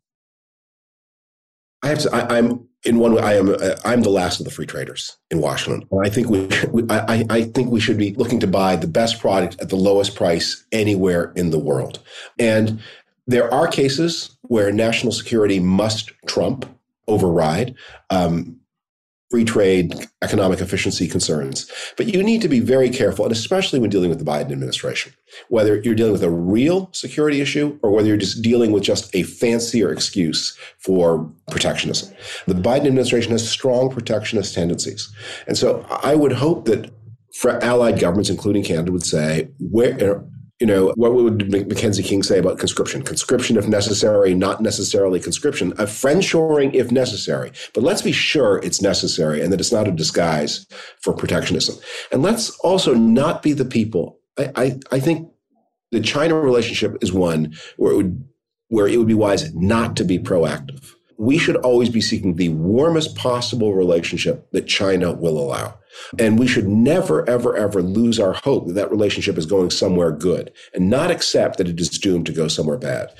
I 1.84 1.88
have 1.88 1.98
to. 1.98 2.14
I, 2.14 2.38
am 2.38 2.66
in 2.84 2.98
one 2.98 3.14
way. 3.14 3.22
I 3.22 3.34
am. 3.34 3.50
Uh, 3.50 3.76
I'm 3.84 4.00
the 4.00 4.08
last 4.08 4.40
of 4.40 4.46
the 4.46 4.50
free 4.50 4.64
traders 4.64 5.18
in 5.30 5.42
Washington. 5.42 5.86
I 6.02 6.08
think 6.08 6.30
we. 6.30 6.48
we 6.70 6.82
I, 6.88 7.26
I 7.28 7.42
think 7.42 7.70
we 7.70 7.78
should 7.78 7.98
be 7.98 8.14
looking 8.14 8.40
to 8.40 8.46
buy 8.46 8.76
the 8.76 8.86
best 8.86 9.20
product 9.20 9.60
at 9.60 9.68
the 9.68 9.76
lowest 9.76 10.16
price 10.16 10.64
anywhere 10.72 11.32
in 11.36 11.50
the 11.50 11.58
world. 11.58 12.00
And 12.38 12.80
there 13.26 13.52
are 13.52 13.68
cases 13.68 14.34
where 14.42 14.72
national 14.72 15.12
security 15.12 15.60
must 15.60 16.10
trump 16.26 16.64
override. 17.06 17.74
Um, 18.08 18.60
free 19.34 19.44
trade, 19.44 19.92
economic 20.22 20.60
efficiency 20.60 21.08
concerns. 21.08 21.68
But 21.96 22.06
you 22.06 22.22
need 22.22 22.40
to 22.42 22.48
be 22.48 22.60
very 22.60 22.88
careful, 22.88 23.24
and 23.24 23.32
especially 23.32 23.80
when 23.80 23.90
dealing 23.90 24.08
with 24.08 24.20
the 24.20 24.24
Biden 24.24 24.52
administration, 24.52 25.12
whether 25.48 25.80
you're 25.80 25.96
dealing 25.96 26.12
with 26.12 26.22
a 26.22 26.30
real 26.30 26.88
security 26.92 27.40
issue 27.40 27.76
or 27.82 27.90
whether 27.90 28.06
you're 28.06 28.16
just 28.16 28.42
dealing 28.42 28.70
with 28.70 28.84
just 28.84 29.12
a 29.12 29.24
fancier 29.24 29.90
excuse 29.90 30.56
for 30.78 31.28
protectionism. 31.50 32.14
The 32.46 32.54
Biden 32.54 32.86
administration 32.86 33.32
has 33.32 33.50
strong 33.50 33.90
protectionist 33.90 34.54
tendencies. 34.54 35.12
And 35.48 35.58
so 35.58 35.84
I 35.90 36.14
would 36.14 36.30
hope 36.30 36.66
that 36.66 36.92
for 37.32 37.58
allied 37.64 37.98
governments, 37.98 38.30
including 38.30 38.62
Canada, 38.62 38.92
would 38.92 39.04
say, 39.04 39.48
where 39.58 40.24
you 40.60 40.66
know, 40.66 40.92
what 40.96 41.14
would 41.14 41.50
Mackenzie 41.50 42.02
King 42.02 42.22
say 42.22 42.38
about 42.38 42.58
conscription? 42.58 43.02
Conscription 43.02 43.56
if 43.56 43.66
necessary, 43.66 44.34
not 44.34 44.62
necessarily 44.62 45.18
conscription. 45.18 45.72
A 45.72 45.84
friendshoring 45.84 46.74
if 46.74 46.92
necessary. 46.92 47.50
But 47.74 47.82
let's 47.82 48.02
be 48.02 48.12
sure 48.12 48.58
it's 48.58 48.80
necessary 48.80 49.42
and 49.42 49.52
that 49.52 49.60
it's 49.60 49.72
not 49.72 49.88
a 49.88 49.92
disguise 49.92 50.66
for 51.00 51.12
protectionism. 51.12 51.76
And 52.12 52.22
let's 52.22 52.50
also 52.60 52.94
not 52.94 53.42
be 53.42 53.52
the 53.52 53.64
people. 53.64 54.20
I, 54.38 54.52
I, 54.54 54.80
I 54.92 55.00
think 55.00 55.28
the 55.90 56.00
China 56.00 56.36
relationship 56.36 56.96
is 57.02 57.12
one 57.12 57.54
where 57.76 57.92
it 57.92 57.96
would 57.96 58.24
where 58.68 58.88
it 58.88 58.96
would 58.96 59.06
be 59.06 59.14
wise 59.14 59.54
not 59.54 59.96
to 59.96 60.04
be 60.04 60.18
proactive 60.18 60.93
we 61.16 61.38
should 61.38 61.56
always 61.56 61.88
be 61.88 62.00
seeking 62.00 62.36
the 62.36 62.50
warmest 62.50 63.16
possible 63.16 63.74
relationship 63.74 64.50
that 64.52 64.66
China 64.66 65.12
will 65.12 65.38
allow. 65.38 65.78
And 66.18 66.38
we 66.38 66.46
should 66.46 66.66
never, 66.66 67.28
ever, 67.28 67.56
ever 67.56 67.82
lose 67.82 68.18
our 68.18 68.32
hope 68.32 68.66
that 68.66 68.72
that 68.74 68.90
relationship 68.90 69.38
is 69.38 69.46
going 69.46 69.70
somewhere 69.70 70.10
good 70.10 70.52
and 70.74 70.90
not 70.90 71.10
accept 71.10 71.58
that 71.58 71.68
it 71.68 71.80
is 71.80 71.90
doomed 71.90 72.26
to 72.26 72.32
go 72.32 72.48
somewhere 72.48 72.78
bad. 72.78 73.12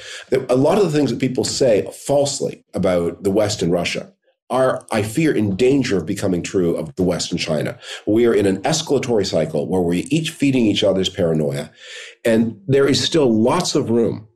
A 0.48 0.56
lot 0.56 0.78
of 0.78 0.84
the 0.84 0.90
things 0.90 1.10
that 1.10 1.20
people 1.20 1.44
say 1.44 1.88
falsely 2.06 2.64
about 2.74 3.22
the 3.22 3.30
West 3.30 3.62
and 3.62 3.70
Russia 3.70 4.12
are, 4.50 4.84
I 4.92 5.02
fear, 5.02 5.34
in 5.34 5.56
danger 5.56 5.96
of 5.96 6.06
becoming 6.06 6.42
true 6.42 6.76
of 6.76 6.94
the 6.96 7.02
West 7.02 7.30
and 7.30 7.40
China. 7.40 7.78
We 8.06 8.26
are 8.26 8.34
in 8.34 8.46
an 8.46 8.60
escalatory 8.62 9.26
cycle 9.26 9.68
where 9.68 9.80
we're 9.80 10.04
each 10.08 10.30
feeding 10.30 10.66
each 10.66 10.84
other's 10.84 11.08
paranoia. 11.08 11.70
And 12.24 12.60
there 12.66 12.86
is 12.86 13.02
still 13.02 13.32
lots 13.32 13.74
of 13.74 13.90
room, 13.90 14.28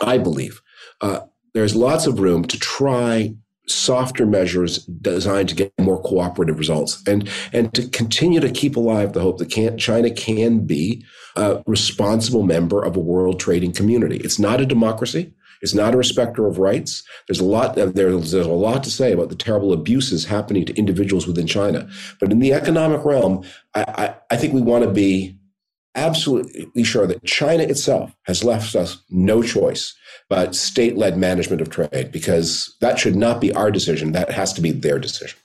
I 0.00 0.18
believe, 0.18 0.62
uh, 1.00 1.20
there's 1.58 1.76
lots 1.76 2.06
of 2.06 2.20
room 2.20 2.44
to 2.44 2.58
try 2.58 3.34
softer 3.66 4.24
measures 4.24 4.84
designed 4.86 5.48
to 5.48 5.54
get 5.54 5.72
more 5.78 6.00
cooperative 6.02 6.58
results 6.58 7.02
and 7.06 7.28
and 7.52 7.74
to 7.74 7.86
continue 7.88 8.40
to 8.40 8.50
keep 8.50 8.76
alive 8.76 9.12
the 9.12 9.20
hope 9.20 9.38
that 9.38 9.50
can, 9.50 9.76
China 9.76 10.10
can 10.10 10.60
be 10.60 11.04
a 11.36 11.62
responsible 11.66 12.42
member 12.44 12.82
of 12.82 12.96
a 12.96 13.00
world 13.00 13.38
trading 13.38 13.72
community. 13.72 14.16
It's 14.18 14.38
not 14.38 14.60
a 14.60 14.66
democracy. 14.66 15.34
It's 15.60 15.74
not 15.74 15.92
a 15.92 15.98
respecter 15.98 16.46
of 16.46 16.58
rights. 16.58 17.02
There's 17.26 17.40
a 17.40 17.44
lot 17.44 17.76
uh, 17.76 17.86
there's, 17.86 18.30
there's 18.30 18.46
a 18.46 18.50
lot 18.50 18.84
to 18.84 18.90
say 18.90 19.12
about 19.12 19.28
the 19.28 19.34
terrible 19.34 19.72
abuses 19.72 20.24
happening 20.24 20.64
to 20.66 20.78
individuals 20.78 21.26
within 21.26 21.46
China. 21.46 21.88
But 22.20 22.32
in 22.32 22.38
the 22.38 22.52
economic 22.52 23.04
realm, 23.04 23.44
I, 23.74 23.82
I, 23.82 24.14
I 24.30 24.36
think 24.36 24.54
we 24.54 24.62
want 24.62 24.84
to 24.84 24.90
be 24.90 25.37
absolutely 25.94 26.84
sure 26.84 27.06
that 27.06 27.24
China 27.24 27.62
itself 27.64 28.14
has 28.24 28.44
left 28.44 28.74
us 28.74 29.02
no 29.10 29.42
choice 29.42 29.94
but 30.28 30.54
state 30.54 30.96
led 30.96 31.16
management 31.16 31.60
of 31.60 31.70
trade 31.70 32.10
because 32.12 32.76
that 32.80 32.98
should 32.98 33.16
not 33.16 33.40
be 33.40 33.52
our 33.52 33.70
decision. 33.70 34.12
That 34.12 34.30
has 34.30 34.52
to 34.54 34.60
be 34.60 34.72
their 34.72 34.98
decision. 34.98 35.38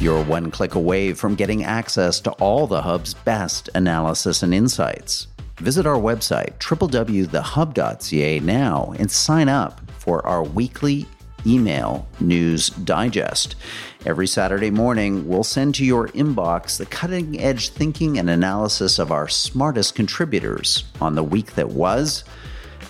You're 0.00 0.24
one 0.24 0.50
click 0.50 0.74
away 0.74 1.12
from 1.12 1.34
getting 1.34 1.64
access 1.64 2.18
to 2.20 2.32
all 2.32 2.66
the 2.66 2.82
Hub's 2.82 3.14
best 3.14 3.68
analysis 3.74 4.42
and 4.42 4.52
insights. 4.52 5.28
Visit 5.58 5.86
our 5.86 5.98
website, 5.98 6.58
www.thehub.ca, 6.58 8.40
now 8.40 8.94
and 8.98 9.10
sign 9.10 9.48
up 9.48 9.80
for 9.98 10.26
our 10.26 10.42
weekly 10.42 11.06
email 11.46 12.06
news 12.20 12.68
digest. 12.70 13.56
Every 14.04 14.26
Saturday 14.26 14.70
morning, 14.70 15.28
we'll 15.28 15.44
send 15.44 15.74
to 15.76 15.84
your 15.84 16.08
inbox 16.08 16.78
the 16.78 16.86
cutting 16.86 17.40
edge 17.40 17.68
thinking 17.68 18.18
and 18.18 18.28
analysis 18.28 18.98
of 18.98 19.12
our 19.12 19.28
smartest 19.28 19.94
contributors 19.94 20.84
on 21.00 21.14
the 21.14 21.22
week 21.22 21.54
that 21.54 21.68
was. 21.68 22.24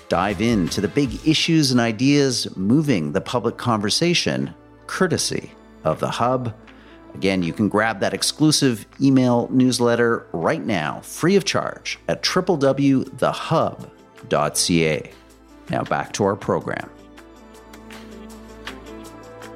Dive 0.08 0.40
into 0.40 0.80
the 0.80 0.88
big 0.88 1.26
issues 1.26 1.70
and 1.70 1.80
ideas 1.80 2.54
moving 2.56 3.12
the 3.12 3.20
public 3.20 3.56
conversation, 3.56 4.54
courtesy 4.86 5.52
of 5.84 6.00
the 6.00 6.10
Hub. 6.10 6.54
Again, 7.14 7.42
you 7.42 7.52
can 7.52 7.68
grab 7.68 8.00
that 8.00 8.14
exclusive 8.14 8.86
email 9.00 9.48
newsletter 9.50 10.26
right 10.32 10.64
now, 10.64 11.00
free 11.00 11.36
of 11.36 11.44
charge, 11.44 11.98
at 12.08 12.22
www.thehub.ca. 12.22 13.10
Now 15.70 15.84
back 15.84 16.12
to 16.14 16.24
our 16.24 16.36
program. 16.36 16.90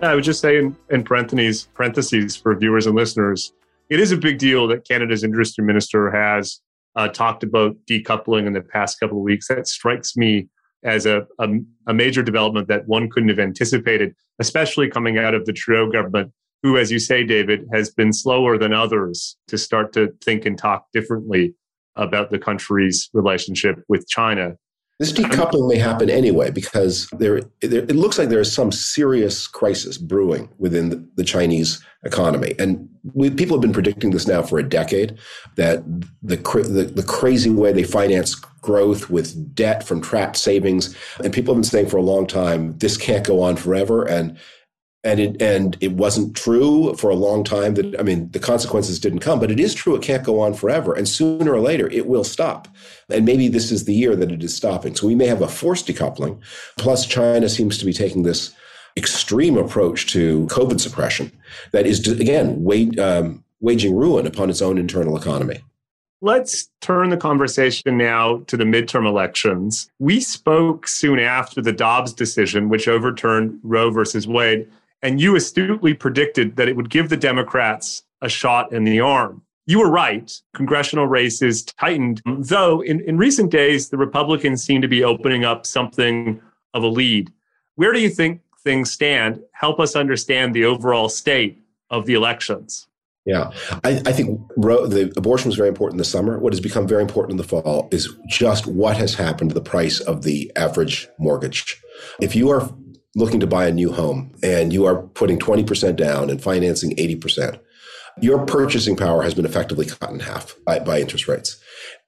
I 0.03 0.15
would 0.15 0.25
just 0.25 0.41
say 0.41 0.59
in, 0.59 0.77
in 0.91 1.05
parentheses, 1.05 1.69
parentheses 1.75 2.37
for 2.37 2.55
viewers 2.55 2.87
and 2.87 2.95
listeners, 2.95 3.53
it 3.89 3.99
is 3.99 4.13
a 4.13 4.17
big 4.17 4.39
deal 4.39 4.67
that 4.69 4.87
Canada's 4.87 5.25
industry 5.25 5.65
minister 5.65 6.11
has 6.11 6.61
uh, 6.97 7.09
talked 7.09 7.43
about 7.43 7.77
decoupling 7.89 8.47
in 8.47 8.53
the 8.53 8.61
past 8.61 9.01
couple 9.01 9.19
of 9.19 9.23
weeks. 9.23 9.49
That 9.49 9.67
strikes 9.67 10.17
me 10.17 10.49
as 10.83 11.07
a, 11.07 11.27
a, 11.39 11.49
a, 11.87 11.95
major 11.95 12.23
development 12.23 12.69
that 12.69 12.87
one 12.87 13.09
couldn't 13.09 13.31
have 13.31 13.39
anticipated, 13.39 14.15
especially 14.39 14.89
coming 14.89 15.19
out 15.19 15.35
of 15.35 15.47
the 15.47 15.53
Trudeau 15.53 15.91
government, 15.91 16.33
who, 16.63 16.77
as 16.77 16.93
you 16.93 16.99
say, 16.99 17.25
David, 17.25 17.67
has 17.73 17.91
been 17.91 18.13
slower 18.13 18.59
than 18.59 18.73
others 18.73 19.37
to 19.49 19.57
start 19.57 19.93
to 19.95 20.13
think 20.23 20.45
and 20.45 20.59
talk 20.59 20.87
differently 20.93 21.55
about 21.97 22.31
the 22.31 22.39
country's 22.39 23.09
relationship 23.15 23.83
with 23.89 24.07
China. 24.09 24.57
This 24.99 25.13
decoupling 25.13 25.69
may 25.69 25.77
happen 25.77 26.09
anyway 26.09 26.51
because 26.51 27.07
there, 27.19 27.43
there, 27.61 27.83
it 27.83 27.97
looks 27.97 28.19
like 28.19 28.31
there 28.31 28.41
is 28.41 28.53
some 28.53 28.73
serious 28.73 29.47
crisis 29.47 29.99
brewing 29.99 30.49
within 30.57 30.89
the, 30.89 31.07
the 31.17 31.25
Chinese 31.25 31.85
economy, 32.05 32.55
and 32.59 32.89
we, 33.13 33.29
people 33.29 33.57
have 33.57 33.61
been 33.61 33.75
predicting 33.75 34.11
this 34.11 34.27
now 34.27 34.41
for 34.41 34.59
a 34.59 34.67
decade. 34.67 35.19
That 35.57 35.85
the, 36.23 36.37
the 36.37 36.85
the 36.95 37.03
crazy 37.03 37.51
way 37.51 37.73
they 37.73 37.83
finance 37.83 38.35
growth 38.35 39.11
with 39.11 39.55
debt 39.55 39.87
from 39.87 40.01
trapped 40.01 40.39
savings, 40.39 40.97
and 41.23 41.33
people 41.33 41.53
have 41.53 41.61
been 41.61 41.69
saying 41.69 41.89
for 41.89 41.99
a 41.99 42.03
long 42.03 42.27
time 42.27 42.79
this 42.79 42.97
can't 42.97 43.27
go 43.27 43.43
on 43.43 43.57
forever, 43.57 44.03
and 44.05 44.39
and 45.07 45.21
it 45.21 45.41
and 45.41 45.77
it 45.81 45.93
wasn't 45.93 46.37
true 46.37 46.95
for 46.97 47.09
a 47.11 47.15
long 47.15 47.45
time 47.45 47.75
that 47.75 47.99
i 48.01 48.03
mean 48.03 48.29
the 48.33 48.39
consequences 48.39 48.99
didn't 48.99 49.21
come 49.21 49.39
but 49.39 49.51
it 49.51 49.61
is 49.61 49.73
true 49.73 49.95
it 49.95 50.03
can't 50.03 50.25
go 50.25 50.41
on 50.41 50.53
forever. 50.55 50.95
And 50.95 51.09
sooner 51.09 51.53
or 51.53 51.61
later 51.61 51.89
it 51.91 52.07
will 52.07 52.25
stop. 52.25 52.69
And 53.09 53.25
maybe 53.25 53.49
this 53.49 53.71
is 53.71 53.85
the 53.85 53.95
year 53.95 54.17
that 54.17 54.33
it 54.33 54.43
is 54.43 54.55
stopping. 54.55 54.95
So 54.95 55.07
we 55.07 55.15
may 55.15 55.27
have 55.27 55.43
a 55.43 55.49
forced 55.49 55.87
decoupling. 55.87 56.41
Plus 56.77 57.07
china 57.07 57.49
seems 57.49 57.79
to 57.79 57.85
be 57.85 57.93
taking 57.93 58.23
this 58.23 58.53
extreme 58.97 59.59
approach 59.59 60.07
to 60.07 60.47
covid 60.47 60.81
suppression 60.81 61.31
that 61.73 61.87
is 61.87 62.07
again 62.09 62.65
wage, 62.65 62.99
um, 62.99 63.45
waging 63.61 63.95
ruin 63.95 64.27
upon 64.27 64.51
its 64.51 64.63
own 64.63 64.79
internal 64.79 65.17
economy. 65.17 65.61
Let's 66.23 66.71
turn 66.81 67.11
the 67.11 67.19
conversation 67.19 67.99
now 67.99 68.39
to 68.47 68.57
the 68.57 68.65
midterm 68.65 69.07
elections. 69.07 69.91
We 69.99 70.21
spoke 70.21 70.89
soon 70.89 71.19
after 71.19 71.61
the 71.61 71.75
Dobbs 71.75 72.15
decision, 72.15 72.71
which 72.71 72.89
overturned 72.89 73.61
Roe 73.63 73.91
versus 73.91 74.27
Wade. 74.27 74.67
And 75.07 75.21
you 75.21 75.37
astutely 75.37 75.95
predicted 75.95 76.57
that 76.57 76.69
it 76.69 76.75
would 76.75 76.91
give 76.91 77.11
the 77.11 77.17
Democrats 77.17 78.03
a 78.23 78.29
shot 78.29 78.73
in 78.73 78.83
the 78.83 78.99
arm. 78.99 79.41
You 79.65 79.79
were 79.79 79.89
right. 79.89 80.37
Congressional 80.53 81.07
races 81.07 81.63
tightened, 81.63 82.21
though 82.27 82.81
in, 82.81 83.03
in 83.03 83.17
recent 83.17 83.53
days, 83.53 83.89
the 83.89 83.99
Republicans 83.99 84.65
seem 84.65 84.83
to 84.83 84.89
be 84.89 85.05
opening 85.05 85.45
up 85.45 85.65
something 85.65 86.43
of 86.75 86.83
a 86.83 86.89
lead. 86.89 87.33
Where 87.77 87.93
do 87.93 88.01
you 88.01 88.11
think 88.11 88.41
things 88.65 88.91
stand? 88.91 89.41
Help 89.53 89.79
us 89.79 89.95
understand 89.95 90.57
the 90.57 90.65
overall 90.65 91.09
state 91.09 91.63
of 91.89 92.07
the 92.07 92.15
elections. 92.15 92.89
Yeah, 93.27 93.53
I, 93.85 94.03
I 94.07 94.13
think 94.13 94.41
the 94.57 95.13
abortion 95.17 95.51
was 95.51 95.57
very 95.57 95.69
important 95.69 95.99
this 95.99 96.11
summer. 96.11 96.41
What 96.41 96.53
has 96.53 96.61
become 96.61 96.89
very 96.89 97.03
important 97.03 97.33
in 97.33 97.37
the 97.37 97.45
fall 97.45 97.89
is 97.93 98.13
just 98.29 98.67
what 98.67 98.97
has 98.97 99.15
happened 99.15 99.51
to 99.51 99.55
the 99.55 99.61
price 99.61 100.01
of 100.01 100.23
the 100.23 100.51
average 100.57 101.09
mortgage. 101.19 101.81
If 102.21 102.35
you 102.35 102.51
are 102.51 102.69
looking 103.17 103.41
to 103.41 103.47
buy 103.47 103.67
a 103.67 103.73
new 103.73 103.91
home 103.91 104.33
and 104.43 104.73
you 104.73 104.85
are 104.85 105.03
putting 105.03 105.39
20% 105.39 105.97
down 105.97 106.31
and 106.31 106.43
financing 106.43 106.95
80%, 106.97 107.59
your 108.21 108.45
purchasing 108.45 108.95
power 108.95 109.23
has 109.23 109.35
been 109.35 109.47
effectively 109.47 109.87
cut 109.87 110.11
in 110.11 110.21
half 110.21 110.55
by, 110.65 110.79
by 110.79 111.01
interest 111.01 111.27
rates. 111.27 111.61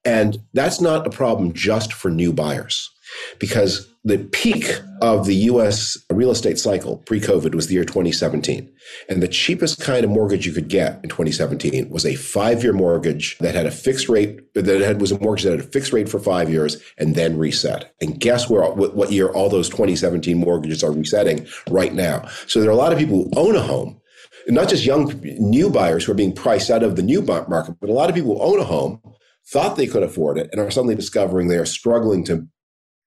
And 0.04 0.38
that's 0.52 0.80
not 0.80 1.06
a 1.06 1.10
problem 1.10 1.54
just 1.54 1.92
for 1.92 2.10
new 2.10 2.32
buyers 2.32 2.90
because 3.38 3.88
the 4.04 4.18
peak 4.18 4.80
of 5.02 5.26
the 5.26 5.34
US 5.34 5.98
real 6.10 6.30
estate 6.30 6.58
cycle 6.58 6.98
pre 6.98 7.20
COVID 7.20 7.54
was 7.54 7.66
the 7.66 7.74
year 7.74 7.84
2017. 7.84 8.70
And 9.08 9.22
the 9.22 9.28
cheapest 9.28 9.80
kind 9.80 10.04
of 10.04 10.10
mortgage 10.10 10.46
you 10.46 10.52
could 10.52 10.68
get 10.68 11.00
in 11.02 11.10
2017 11.10 11.90
was 11.90 12.06
a 12.06 12.14
five 12.14 12.62
year 12.62 12.72
mortgage 12.72 13.36
that 13.38 13.54
had 13.54 13.66
a 13.66 13.70
fixed 13.70 14.08
rate, 14.08 14.52
that 14.54 14.66
had, 14.66 15.00
was 15.00 15.12
a 15.12 15.20
mortgage 15.20 15.44
that 15.44 15.50
had 15.52 15.60
a 15.60 15.70
fixed 15.70 15.92
rate 15.92 16.08
for 16.08 16.18
five 16.18 16.50
years 16.50 16.78
and 16.96 17.14
then 17.14 17.36
reset. 17.36 17.94
And 18.00 18.18
guess 18.18 18.48
where, 18.48 18.62
what 18.70 19.12
year 19.12 19.28
all 19.28 19.50
those 19.50 19.68
2017 19.68 20.36
mortgages 20.38 20.82
are 20.82 20.92
resetting 20.92 21.46
right 21.68 21.92
now? 21.92 22.28
So 22.46 22.60
there 22.60 22.70
are 22.70 22.72
a 22.72 22.76
lot 22.76 22.92
of 22.92 22.98
people 22.98 23.24
who 23.24 23.30
own 23.36 23.56
a 23.56 23.62
home 23.62 24.00
not 24.46 24.68
just 24.68 24.84
young 24.84 25.20
new 25.22 25.68
buyers 25.68 26.04
who 26.04 26.12
are 26.12 26.14
being 26.14 26.34
priced 26.34 26.70
out 26.70 26.82
of 26.82 26.96
the 26.96 27.02
new 27.02 27.20
market, 27.20 27.76
but 27.80 27.90
a 27.90 27.92
lot 27.92 28.08
of 28.08 28.14
people 28.14 28.36
who 28.36 28.42
own 28.42 28.58
a 28.58 28.64
home 28.64 29.00
thought 29.46 29.76
they 29.76 29.86
could 29.86 30.02
afford 30.02 30.38
it 30.38 30.48
and 30.52 30.60
are 30.60 30.70
suddenly 30.70 30.94
discovering 30.94 31.48
they 31.48 31.56
are 31.56 31.66
struggling 31.66 32.24
to 32.24 32.46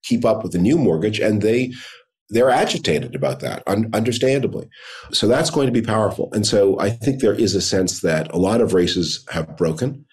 keep 0.03 0.25
up 0.25 0.43
with 0.43 0.51
the 0.51 0.57
new 0.57 0.77
mortgage 0.77 1.19
and 1.19 1.41
they 1.41 1.71
they're 2.31 2.49
agitated 2.49 3.13
about 3.13 3.41
that 3.41 3.61
un- 3.67 3.89
understandably. 3.93 4.69
So 5.11 5.27
that's 5.27 5.49
going 5.49 5.67
to 5.67 5.73
be 5.73 5.81
powerful. 5.81 6.29
And 6.33 6.47
so 6.47 6.79
i 6.79 6.89
think 6.89 7.19
there 7.19 7.33
is 7.33 7.53
a 7.55 7.61
sense 7.61 8.01
that 8.01 8.33
a 8.33 8.37
lot 8.37 8.61
of 8.61 8.73
races 8.73 9.23
have 9.29 9.55
broken. 9.57 10.05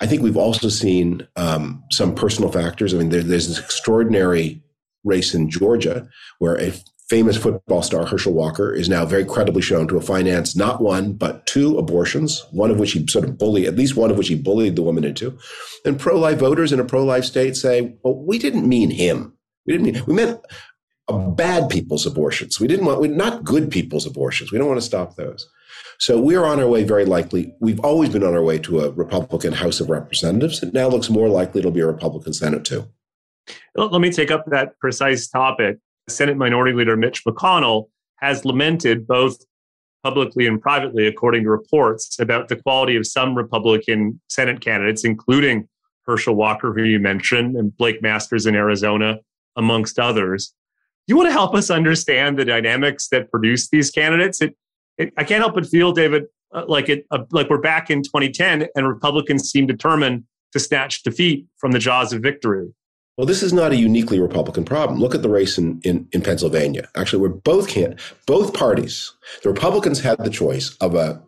I 0.00 0.06
think 0.06 0.22
we've 0.22 0.38
also 0.38 0.68
seen 0.68 1.28
um, 1.36 1.84
some 1.90 2.14
personal 2.14 2.50
factors. 2.50 2.94
I 2.94 2.98
mean 2.98 3.10
there, 3.10 3.22
there's 3.22 3.48
this 3.48 3.58
extraordinary 3.58 4.62
race 5.04 5.34
in 5.34 5.48
georgia 5.48 6.08
where 6.40 6.60
a 6.60 6.72
famous 7.08 7.36
football 7.36 7.82
star 7.82 8.04
herschel 8.04 8.32
walker 8.32 8.72
is 8.72 8.88
now 8.88 9.04
very 9.04 9.24
credibly 9.24 9.62
shown 9.62 9.86
to 9.86 9.94
have 9.94 10.04
financed 10.04 10.56
not 10.56 10.80
one 10.80 11.12
but 11.12 11.46
two 11.46 11.78
abortions 11.78 12.44
one 12.50 12.72
of 12.72 12.80
which 12.80 12.90
he 12.90 13.06
sort 13.06 13.24
of 13.24 13.38
bullied 13.38 13.66
at 13.66 13.76
least 13.76 13.94
one 13.94 14.10
of 14.10 14.18
which 14.18 14.26
he 14.26 14.34
bullied 14.34 14.74
the 14.74 14.82
woman 14.82 15.04
into. 15.04 15.38
And 15.84 16.00
pro-life 16.00 16.38
voters 16.38 16.72
in 16.72 16.80
a 16.80 16.84
pro-life 16.84 17.24
state 17.24 17.54
say 17.56 17.94
well 18.02 18.16
we 18.16 18.38
didn't 18.38 18.68
mean 18.68 18.90
him 18.90 19.35
we 19.66 19.72
didn't 19.76 19.94
mean, 19.94 20.04
we 20.06 20.14
meant 20.14 20.40
uh, 21.08 21.18
bad 21.30 21.68
people's 21.68 22.06
abortions. 22.06 22.60
We 22.60 22.66
didn't 22.66 22.86
want, 22.86 23.00
we, 23.00 23.08
not 23.08 23.44
good 23.44 23.70
people's 23.70 24.06
abortions. 24.06 24.52
We 24.52 24.58
don't 24.58 24.68
want 24.68 24.80
to 24.80 24.86
stop 24.86 25.16
those. 25.16 25.48
So 25.98 26.20
we're 26.20 26.44
on 26.44 26.60
our 26.60 26.68
way 26.68 26.84
very 26.84 27.04
likely. 27.04 27.54
We've 27.60 27.80
always 27.80 28.10
been 28.10 28.22
on 28.22 28.34
our 28.34 28.42
way 28.42 28.58
to 28.60 28.80
a 28.80 28.90
Republican 28.90 29.52
House 29.52 29.80
of 29.80 29.88
Representatives. 29.88 30.62
It 30.62 30.74
now 30.74 30.88
looks 30.88 31.08
more 31.08 31.28
likely 31.28 31.60
it'll 31.60 31.70
be 31.70 31.80
a 31.80 31.86
Republican 31.86 32.32
Senate 32.32 32.64
too. 32.64 32.86
Let 33.74 34.00
me 34.00 34.10
take 34.10 34.30
up 34.30 34.44
that 34.48 34.78
precise 34.78 35.28
topic. 35.28 35.78
Senate 36.08 36.36
Minority 36.36 36.76
Leader 36.76 36.96
Mitch 36.96 37.24
McConnell 37.24 37.88
has 38.16 38.44
lamented 38.44 39.06
both 39.06 39.38
publicly 40.02 40.46
and 40.46 40.60
privately, 40.60 41.06
according 41.06 41.44
to 41.44 41.50
reports, 41.50 42.18
about 42.18 42.48
the 42.48 42.56
quality 42.56 42.96
of 42.96 43.06
some 43.06 43.34
Republican 43.34 44.20
Senate 44.28 44.60
candidates, 44.60 45.04
including 45.04 45.68
Herschel 46.06 46.34
Walker, 46.34 46.72
who 46.72 46.84
you 46.84 47.00
mentioned, 47.00 47.56
and 47.56 47.76
Blake 47.76 48.02
Masters 48.02 48.46
in 48.46 48.54
Arizona, 48.54 49.18
amongst 49.56 49.98
others. 49.98 50.52
You 51.06 51.16
want 51.16 51.28
to 51.28 51.32
help 51.32 51.54
us 51.54 51.70
understand 51.70 52.38
the 52.38 52.44
dynamics 52.44 53.08
that 53.08 53.30
produce 53.30 53.68
these 53.68 53.90
candidates? 53.90 54.40
It, 54.40 54.56
it, 54.98 55.12
I 55.16 55.24
can't 55.24 55.40
help 55.40 55.54
but 55.54 55.66
feel, 55.66 55.92
David, 55.92 56.24
uh, 56.52 56.64
like 56.66 56.88
it, 56.88 57.06
uh, 57.10 57.24
like 57.30 57.48
we're 57.48 57.58
back 57.58 57.90
in 57.90 58.02
2010, 58.02 58.68
and 58.74 58.88
Republicans 58.88 59.50
seem 59.50 59.66
determined 59.66 60.24
to 60.52 60.60
snatch 60.60 61.02
defeat 61.02 61.46
from 61.58 61.72
the 61.72 61.78
jaws 61.78 62.12
of 62.12 62.22
victory. 62.22 62.72
Well, 63.16 63.26
this 63.26 63.42
is 63.42 63.52
not 63.52 63.72
a 63.72 63.76
uniquely 63.76 64.20
Republican 64.20 64.64
problem. 64.64 65.00
Look 65.00 65.14
at 65.14 65.22
the 65.22 65.30
race 65.30 65.56
in, 65.56 65.80
in, 65.84 66.06
in 66.12 66.20
Pennsylvania. 66.20 66.88
Actually, 66.96 67.20
where 67.20 67.30
both 67.30 67.68
can 67.68 67.96
both 68.26 68.52
parties, 68.52 69.12
the 69.42 69.48
Republicans 69.48 70.00
had 70.00 70.18
the 70.22 70.30
choice 70.30 70.76
of 70.80 70.94
a 70.94 71.22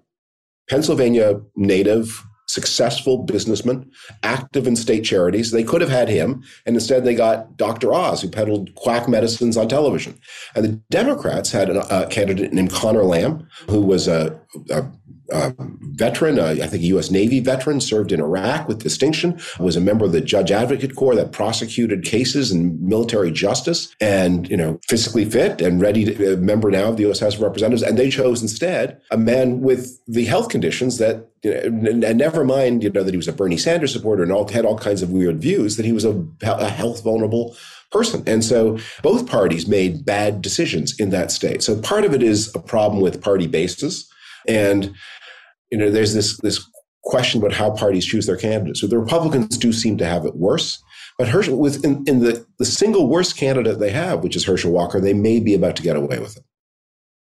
Pennsylvania 0.69 1.41
native 1.57 2.23
successful 2.49 3.19
businessman, 3.19 3.91
active 4.23 4.67
in 4.67 4.75
state 4.75 5.05
charities. 5.05 5.51
They 5.51 5.63
could 5.63 5.81
have 5.81 5.91
had 5.91 6.09
him, 6.09 6.43
and 6.67 6.75
instead 6.75 7.05
they 7.05 7.15
got 7.15 7.57
Dr. 7.57 7.93
Oz, 7.93 8.23
who 8.23 8.29
peddled 8.29 8.75
quack 8.75 9.07
medicines 9.07 9.57
on 9.57 9.69
television. 9.69 10.19
And 10.55 10.65
the 10.65 10.73
Democrats 10.91 11.53
had 11.53 11.69
a, 11.71 11.81
uh, 11.81 12.09
candidate 12.09 12.53
named 12.53 12.73
Connor 12.73 13.05
Lamb, 13.05 13.47
who 13.69 13.83
was 13.83 14.09
a, 14.09 14.41
a 14.71 14.85
uh, 15.33 15.53
veteran, 15.59 16.39
uh, 16.39 16.57
I 16.63 16.67
think 16.67 16.83
a 16.83 16.87
U.S. 16.87 17.11
Navy 17.11 17.41
veteran, 17.41 17.81
served 17.81 18.13
in 18.13 18.21
Iraq 18.21 18.69
with 18.69 18.83
distinction, 18.83 19.41
was 19.59 19.77
a 19.77 19.81
member 19.81 20.05
of 20.05 20.13
the 20.13 20.21
Judge 20.21 20.51
Advocate 20.51 20.97
Corps 20.97 21.15
that 21.17 21.33
prosecuted 21.33 22.05
cases 22.05 22.51
in 22.51 22.87
military 22.87 23.31
justice, 23.31 23.95
and 24.01 24.49
you 24.49 24.57
know, 24.57 24.81
physically 24.89 25.25
fit 25.25 25.61
and 25.61 25.81
ready 25.81 26.05
to 26.05 26.35
a 26.35 26.37
member 26.37 26.71
now 26.71 26.89
of 26.91 26.97
the 26.97 27.03
U.S. 27.05 27.21
House 27.21 27.35
of 27.35 27.43
Representatives. 27.43 27.83
And 27.83 27.99
they 27.99 28.11
chose 28.11 28.43
instead 28.43 29.01
a 29.11 29.19
man 29.19 29.61
with 29.61 30.01
the 30.07 30.25
health 30.25 30.49
conditions 30.49 30.99
that, 30.99 31.29
you 31.43 31.71
know, 31.71 31.91
and, 31.91 32.19
never 32.19 32.45
mind, 32.45 32.83
you 32.83 32.91
know, 32.91 33.03
that 33.03 33.13
he 33.13 33.17
was 33.17 33.29
a 33.29 33.33
Bernie 33.33 33.57
Sanders 33.57 33.93
supporter 33.93 34.23
and 34.23 34.33
all 34.33 34.49
had 34.49 34.65
all 34.65 34.79
kinds 34.79 35.03
of 35.03 35.11
weird 35.11 35.41
views, 35.41 35.77
that 35.77 35.87
he 35.87 35.93
was 35.93 36.05
a, 36.05 36.25
a 36.43 36.69
health 36.69 37.05
vulnerable 37.05 37.57
person. 37.91 38.23
And 38.27 38.45
so 38.45 38.79
both 39.03 39.29
parties 39.29 39.67
made 39.67 40.05
bad 40.05 40.43
decisions 40.43 40.99
in 40.99 41.11
that 41.11 41.31
state. 41.31 41.63
So 41.63 41.81
part 41.81 42.05
of 42.05 42.15
it 42.15 42.23
is 42.23 42.55
a 42.55 42.59
problem 42.59 43.01
with 43.01 43.23
party 43.23 43.47
bases. 43.47 44.11
And 44.47 44.95
you 45.71 45.79
know, 45.79 45.91
there's 45.91 46.15
this 46.15 46.39
this 46.39 46.69
question 47.05 47.41
about 47.41 47.53
how 47.53 47.71
parties 47.71 48.05
choose 48.05 48.27
their 48.27 48.37
candidates. 48.37 48.81
So 48.81 48.87
the 48.87 48.99
Republicans 48.99 49.57
do 49.57 49.73
seem 49.73 49.97
to 49.99 50.07
have 50.07 50.27
it 50.27 50.37
worse. 50.37 50.83
But 51.17 51.29
Herschel, 51.29 51.59
with 51.59 51.85
in, 51.85 52.05
in 52.07 52.21
the, 52.21 52.47
the 52.59 52.65
single 52.65 53.09
worst 53.09 53.37
candidate 53.37 53.79
they 53.79 53.91
have, 53.91 54.23
which 54.23 54.37
is 54.37 54.45
Herschel 54.45 54.73
Walker, 54.73 55.01
they 55.01 55.15
may 55.15 55.41
be 55.41 55.55
about 55.55 55.75
to 55.77 55.83
get 55.83 55.97
away 55.97 56.19
with 56.19 56.37
it. 56.37 56.45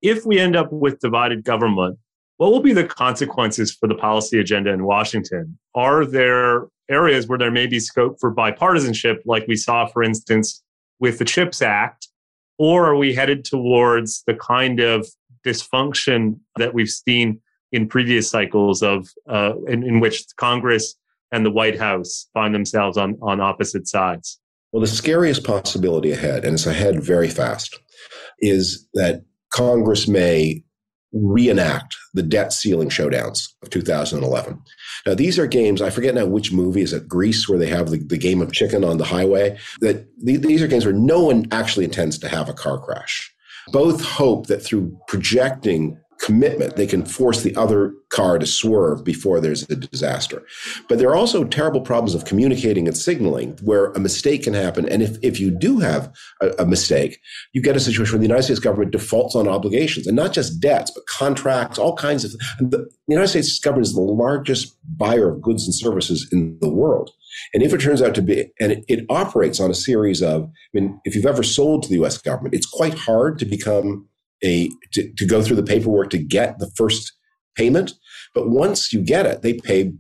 If 0.02 0.26
we 0.26 0.40
end 0.40 0.56
up 0.56 0.72
with 0.72 1.00
divided 1.00 1.44
government, 1.44 2.00
what 2.38 2.52
will 2.52 2.62
be 2.62 2.74
the 2.74 2.86
consequences 2.86 3.74
for 3.74 3.88
the 3.88 3.96
policy 3.96 4.40
agenda 4.40 4.72
in 4.72 4.86
Washington? 4.86 5.58
Are 5.74 6.06
there 6.06 6.68
areas 6.90 7.28
where 7.28 7.38
there 7.38 7.52
may 7.52 7.68
be 7.68 7.80
scope 7.80 8.18
for 8.20 8.34
bipartisanship, 8.34 9.18
like 9.26 9.48
we 9.48 9.56
saw, 9.56 9.86
for 9.86 10.04
instance, 10.04 10.64
with 11.00 11.18
the 11.18 11.26
CHIPS 11.26 11.62
Act? 11.62 12.08
Or 12.58 12.88
are 12.88 12.96
we 12.96 13.14
headed 13.14 13.46
towards 13.46 14.24
the 14.28 14.36
kind 14.36 14.80
of 14.80 15.08
dysfunction 15.46 16.40
that 16.58 16.74
we've 16.74 16.90
seen 16.90 17.42
in 17.76 17.88
previous 17.88 18.30
cycles 18.30 18.82
of 18.82 19.10
uh, 19.30 19.54
in, 19.68 19.84
in 19.84 20.00
which 20.00 20.24
Congress 20.38 20.96
and 21.32 21.46
the 21.46 21.52
White 21.52 21.78
House 21.78 22.28
find 22.34 22.56
themselves 22.56 22.98
on, 22.98 23.18
on 23.22 23.42
opposite 23.42 23.88
sides? 23.88 24.40
Well, 24.72 24.82
the 24.82 24.88
scariest 24.88 25.44
possibility 25.44 26.12
ahead, 26.12 26.46
and 26.46 26.54
it's 26.54 26.66
ahead 26.66 27.04
very 27.04 27.30
fast, 27.30 27.80
is 28.40 28.88
that 28.94 29.24
Congress 29.54 30.08
may 30.08 30.64
reenact 31.14 31.96
the 32.14 32.24
debt 32.24 32.52
ceiling 32.52 32.90
showdowns 32.90 33.48
of 33.64 33.70
2011. 33.70 34.62
Now, 35.06 35.14
these 35.14 35.40
are 35.40 35.48
games, 35.48 35.82
I 35.82 35.90
forget 35.90 36.16
now 36.16 36.26
which 36.26 36.52
movie 36.52 36.82
is 36.82 36.92
it, 36.92 37.08
Grease, 37.08 37.48
where 37.48 37.58
they 37.58 37.70
have 37.70 37.90
the, 37.90 38.00
the 38.00 38.18
game 38.18 38.42
of 38.42 38.52
chicken 38.52 38.84
on 38.84 38.98
the 38.98 39.06
highway. 39.06 39.58
That 39.80 40.08
these 40.22 40.62
are 40.62 40.68
games 40.68 40.86
where 40.86 40.94
no 40.94 41.24
one 41.24 41.48
actually 41.52 41.86
intends 41.86 42.18
to 42.20 42.30
have 42.30 42.50
a 42.50 42.54
car 42.54 42.80
crash. 42.80 43.34
Both 43.70 44.04
hope 44.04 44.48
that 44.48 44.62
through 44.62 44.98
projecting 45.08 45.98
commitment, 46.20 46.76
they 46.76 46.88
can 46.88 47.06
force 47.06 47.44
the 47.44 47.56
other 47.56 47.94
car 48.10 48.40
to 48.40 48.46
swerve 48.46 49.04
before 49.04 49.40
there's 49.40 49.70
a 49.70 49.76
disaster. 49.76 50.44
But 50.88 51.00
there 51.00 51.10
are 51.10 51.16
also 51.16 51.44
terrible 51.44 51.82
problems 51.82 52.16
of 52.16 52.26
communicating 52.26 52.88
and 52.88 52.96
signaling 52.96 53.58
where 53.62 53.88
a 53.92 54.00
mistake 54.00 54.44
can 54.44 54.54
happen. 54.54 54.88
And 54.88 55.02
if, 55.02 55.18
if 55.22 55.40
you 55.40 55.52
do 55.52 55.80
have 55.80 56.14
a, 56.42 56.50
a 56.60 56.66
mistake, 56.66 57.20
you 57.54 57.62
get 57.62 57.76
a 57.76 57.80
situation 57.80 58.14
where 58.14 58.20
the 58.20 58.28
United 58.28 58.44
States 58.44 58.60
government 58.60 58.92
defaults 58.92 59.36
on 59.36 59.48
obligations 59.48 60.08
and 60.08 60.16
not 60.16 60.34
just 60.34 60.60
debts, 60.60 60.92
but 60.92 61.06
contracts, 61.08 61.78
all 61.78 61.96
kinds 61.96 62.24
of 62.24 62.32
the, 62.60 62.78
the 62.78 62.90
United 63.08 63.30
States 63.30 63.60
government 63.60 63.88
is 63.88 63.94
the 63.94 64.02
largest 64.02 64.78
buyer 64.98 65.30
of 65.30 65.42
goods 65.42 65.66
and 65.66 65.76
services 65.76 66.28
in 66.32 66.58
the 66.62 66.70
world. 66.70 67.12
And 67.54 67.62
if 67.62 67.74
it 67.74 67.82
turns 67.82 68.02
out 68.02 68.16
to 68.16 68.22
be, 68.22 68.52
and 68.60 68.72
it, 68.72 68.86
it 68.88 69.06
operates 69.10 69.60
on 69.60 69.70
a 69.70 69.76
series 69.76 70.22
of, 70.22 70.44
I 70.44 70.50
mean, 70.74 71.00
if 71.04 71.16
you've 71.16 71.26
ever 71.26 71.44
sold 71.44 71.84
to 71.84 71.90
the 71.90 72.04
US 72.04 72.18
government, 72.18 72.56
it's 72.56 72.66
quite 72.66 72.94
hard 72.94 73.40
to 73.40 73.46
become 73.46 74.08
a 74.44 74.70
to, 74.94 75.12
to 75.14 75.26
go 75.26 75.42
through 75.42 75.56
the 75.56 75.64
paperwork 75.64 76.10
to 76.12 76.18
get 76.18 76.60
the 76.60 76.70
first 76.76 77.14
payment. 77.56 77.94
But 78.34 78.50
once 78.50 78.92
you 78.92 79.02
get 79.02 79.26
it, 79.26 79.42
they 79.42 79.54
pay 79.54 79.94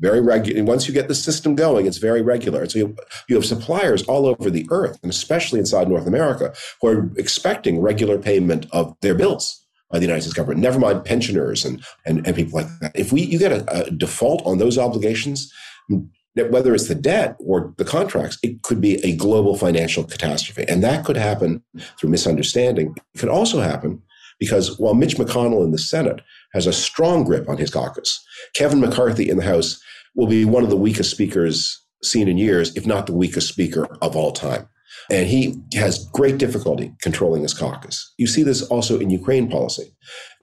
very 0.00 0.20
regular. 0.20 0.64
Once 0.64 0.88
you 0.88 0.94
get 0.94 1.08
the 1.08 1.14
system 1.14 1.54
going, 1.54 1.86
it's 1.86 1.98
very 1.98 2.22
regular. 2.22 2.66
So 2.68 2.78
you, 2.78 2.96
you 3.28 3.36
have 3.36 3.44
suppliers 3.44 4.02
all 4.04 4.26
over 4.26 4.50
the 4.50 4.66
earth, 4.70 4.98
and 5.02 5.10
especially 5.10 5.60
inside 5.60 5.88
North 5.88 6.06
America, 6.06 6.54
who 6.80 6.88
are 6.88 7.10
expecting 7.16 7.80
regular 7.80 8.18
payment 8.18 8.66
of 8.72 8.96
their 9.02 9.14
bills 9.14 9.62
by 9.90 9.98
the 9.98 10.06
United 10.06 10.22
States 10.22 10.34
government. 10.34 10.60
Never 10.60 10.78
mind 10.78 11.04
pensioners 11.04 11.64
and 11.64 11.84
and, 12.06 12.26
and 12.26 12.34
people 12.34 12.60
like 12.60 12.68
that. 12.80 12.92
If 12.94 13.12
we 13.12 13.22
you 13.22 13.38
get 13.38 13.52
a, 13.52 13.86
a 13.86 13.90
default 13.90 14.44
on 14.46 14.58
those 14.58 14.78
obligations, 14.78 15.52
whether 16.36 16.74
it's 16.74 16.88
the 16.88 16.94
debt 16.94 17.36
or 17.40 17.74
the 17.76 17.84
contracts, 17.84 18.38
it 18.42 18.62
could 18.62 18.80
be 18.80 19.04
a 19.04 19.16
global 19.16 19.56
financial 19.56 20.04
catastrophe. 20.04 20.64
And 20.68 20.82
that 20.82 21.04
could 21.04 21.16
happen 21.16 21.62
through 21.98 22.10
misunderstanding. 22.10 22.94
It 23.14 23.18
could 23.18 23.28
also 23.28 23.60
happen 23.60 24.02
because 24.38 24.78
while 24.78 24.94
Mitch 24.94 25.16
McConnell 25.16 25.64
in 25.64 25.72
the 25.72 25.78
Senate 25.78 26.20
has 26.52 26.66
a 26.66 26.72
strong 26.72 27.24
grip 27.24 27.48
on 27.48 27.58
his 27.58 27.70
caucus, 27.70 28.24
Kevin 28.54 28.80
McCarthy 28.80 29.28
in 29.28 29.36
the 29.36 29.44
House 29.44 29.80
will 30.14 30.26
be 30.26 30.44
one 30.44 30.64
of 30.64 30.70
the 30.70 30.76
weakest 30.76 31.10
speakers 31.10 31.80
seen 32.02 32.28
in 32.28 32.38
years, 32.38 32.74
if 32.76 32.86
not 32.86 33.06
the 33.06 33.14
weakest 33.14 33.48
speaker 33.48 33.86
of 34.00 34.16
all 34.16 34.32
time. 34.32 34.68
And 35.10 35.26
he 35.26 35.56
has 35.74 36.08
great 36.12 36.38
difficulty 36.38 36.92
controlling 37.02 37.42
his 37.42 37.54
caucus. 37.54 38.12
You 38.16 38.26
see 38.26 38.42
this 38.42 38.62
also 38.62 38.98
in 38.98 39.10
Ukraine 39.10 39.50
policy. 39.50 39.92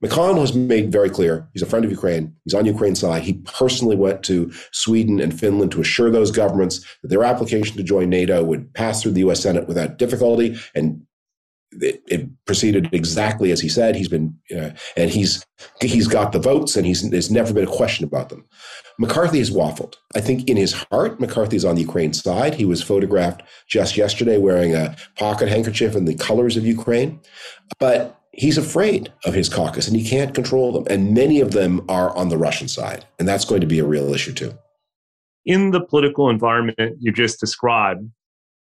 McConnell 0.04 0.42
has 0.42 0.54
made 0.54 0.92
very 0.92 1.10
clear 1.10 1.48
he's 1.54 1.64
a 1.64 1.66
friend 1.66 1.84
of 1.84 1.92
Ukraine. 1.92 2.36
He's 2.44 2.54
on 2.54 2.66
Ukraine's 2.66 3.00
side. 3.00 3.24
He 3.24 3.34
personally 3.46 3.96
went 3.96 4.24
to 4.24 4.52
Sweden 4.72 5.20
and 5.20 5.38
Finland 5.38 5.72
to 5.72 5.82
assure 5.82 6.12
those 6.12 6.32
governments 6.32 6.86
that 7.02 7.08
their 7.08 7.24
application 7.24 7.78
to 7.78 7.84
join 7.84 8.10
NATO 8.10 8.44
would 8.44 8.74
pass 8.74 9.02
through 9.02 9.14
the 9.14 9.22
U.S. 9.22 9.42
Senate 9.42 9.68
without 9.68 9.98
difficulty. 9.98 10.58
And 10.76 11.02
it, 11.72 12.02
it 12.08 12.46
proceeded 12.46 12.90
exactly 12.94 13.52
as 13.52 13.60
he 13.60 13.70
said. 13.70 13.96
He's 13.96 14.08
been, 14.08 14.38
uh, 14.56 14.72
and 14.96 15.10
he's 15.10 15.46
he's 15.82 16.08
got 16.08 16.32
the 16.32 16.40
votes, 16.40 16.76
and 16.76 16.86
he's 16.86 17.08
there's 17.10 17.32
never 17.32 17.54
been 17.54 17.68
a 17.68 17.72
question 17.72 18.06
about 18.06 18.30
them. 18.30 18.46
McCarthy 19.00 19.40
has 19.40 19.52
waffled. 19.52 19.96
I 20.16 20.22
think 20.22 20.50
in 20.50 20.58
his 20.58 20.74
heart, 20.74 21.20
McCarthy's 21.20 21.66
on 21.66 21.76
the 21.76 21.82
Ukraine 21.82 22.14
side. 22.14 22.56
He 22.56 22.66
was 22.66 22.82
photographed 22.82 23.44
just 23.68 23.98
yesterday 23.98 24.38
wearing 24.38 24.76
a 24.76 24.96
pocket 25.16 25.50
handkerchief 25.50 25.96
in 25.96 26.06
the 26.06 26.16
colors 26.16 26.58
of 26.58 26.66
Ukraine. 26.66 27.20
But 27.80 28.20
he's 28.38 28.58
afraid 28.58 29.12
of 29.26 29.34
his 29.34 29.50
caucus 29.50 29.88
and 29.88 29.98
he 29.98 30.08
can't 30.08 30.34
control 30.34 30.72
them. 30.72 30.86
And 30.90 31.14
many 31.14 31.42
of 31.42 31.52
them 31.52 31.84
are 31.90 32.16
on 32.16 32.30
the 32.30 32.38
Russian 32.38 32.68
side. 32.68 33.06
And 33.20 33.28
that's 33.28 33.46
going 33.46 33.62
to 33.62 33.68
be 33.68 33.80
a 33.80 33.86
real 33.86 34.14
issue 34.14 34.34
too. 34.34 34.54
In 35.46 35.72
the 35.72 35.82
political 35.82 36.30
environment 36.30 36.98
you 37.00 37.12
just 37.12 37.40
described, 37.40 38.10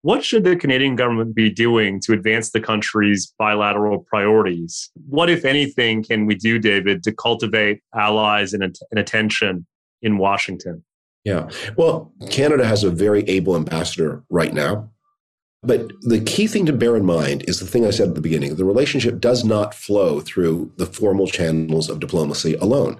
what 0.02 0.24
should 0.24 0.44
the 0.44 0.56
Canadian 0.56 0.96
government 0.96 1.34
be 1.34 1.50
doing 1.50 2.00
to 2.00 2.12
advance 2.12 2.50
the 2.50 2.60
country's 2.60 3.32
bilateral 3.38 4.06
priorities? 4.08 4.90
What, 5.06 5.28
if 5.28 5.44
anything, 5.44 6.02
can 6.02 6.24
we 6.24 6.34
do, 6.34 6.58
David, 6.58 7.02
to 7.02 7.12
cultivate 7.12 7.80
allies 7.94 8.54
and, 8.54 8.62
and 8.62 8.98
attention 8.98 9.66
in 10.00 10.16
Washington? 10.16 10.82
Yeah. 11.24 11.50
Well, 11.76 12.14
Canada 12.30 12.64
has 12.64 12.82
a 12.82 12.90
very 12.90 13.24
able 13.24 13.56
ambassador 13.56 14.24
right 14.30 14.54
now. 14.54 14.90
But 15.62 15.92
the 16.00 16.20
key 16.20 16.46
thing 16.46 16.64
to 16.66 16.72
bear 16.72 16.96
in 16.96 17.04
mind 17.04 17.44
is 17.46 17.60
the 17.60 17.66
thing 17.66 17.84
I 17.84 17.90
said 17.90 18.08
at 18.08 18.14
the 18.14 18.20
beginning 18.22 18.54
the 18.56 18.64
relationship 18.64 19.20
does 19.20 19.44
not 19.44 19.74
flow 19.74 20.20
through 20.20 20.72
the 20.76 20.86
formal 20.86 21.26
channels 21.26 21.90
of 21.90 22.00
diplomacy 22.00 22.54
alone. 22.54 22.98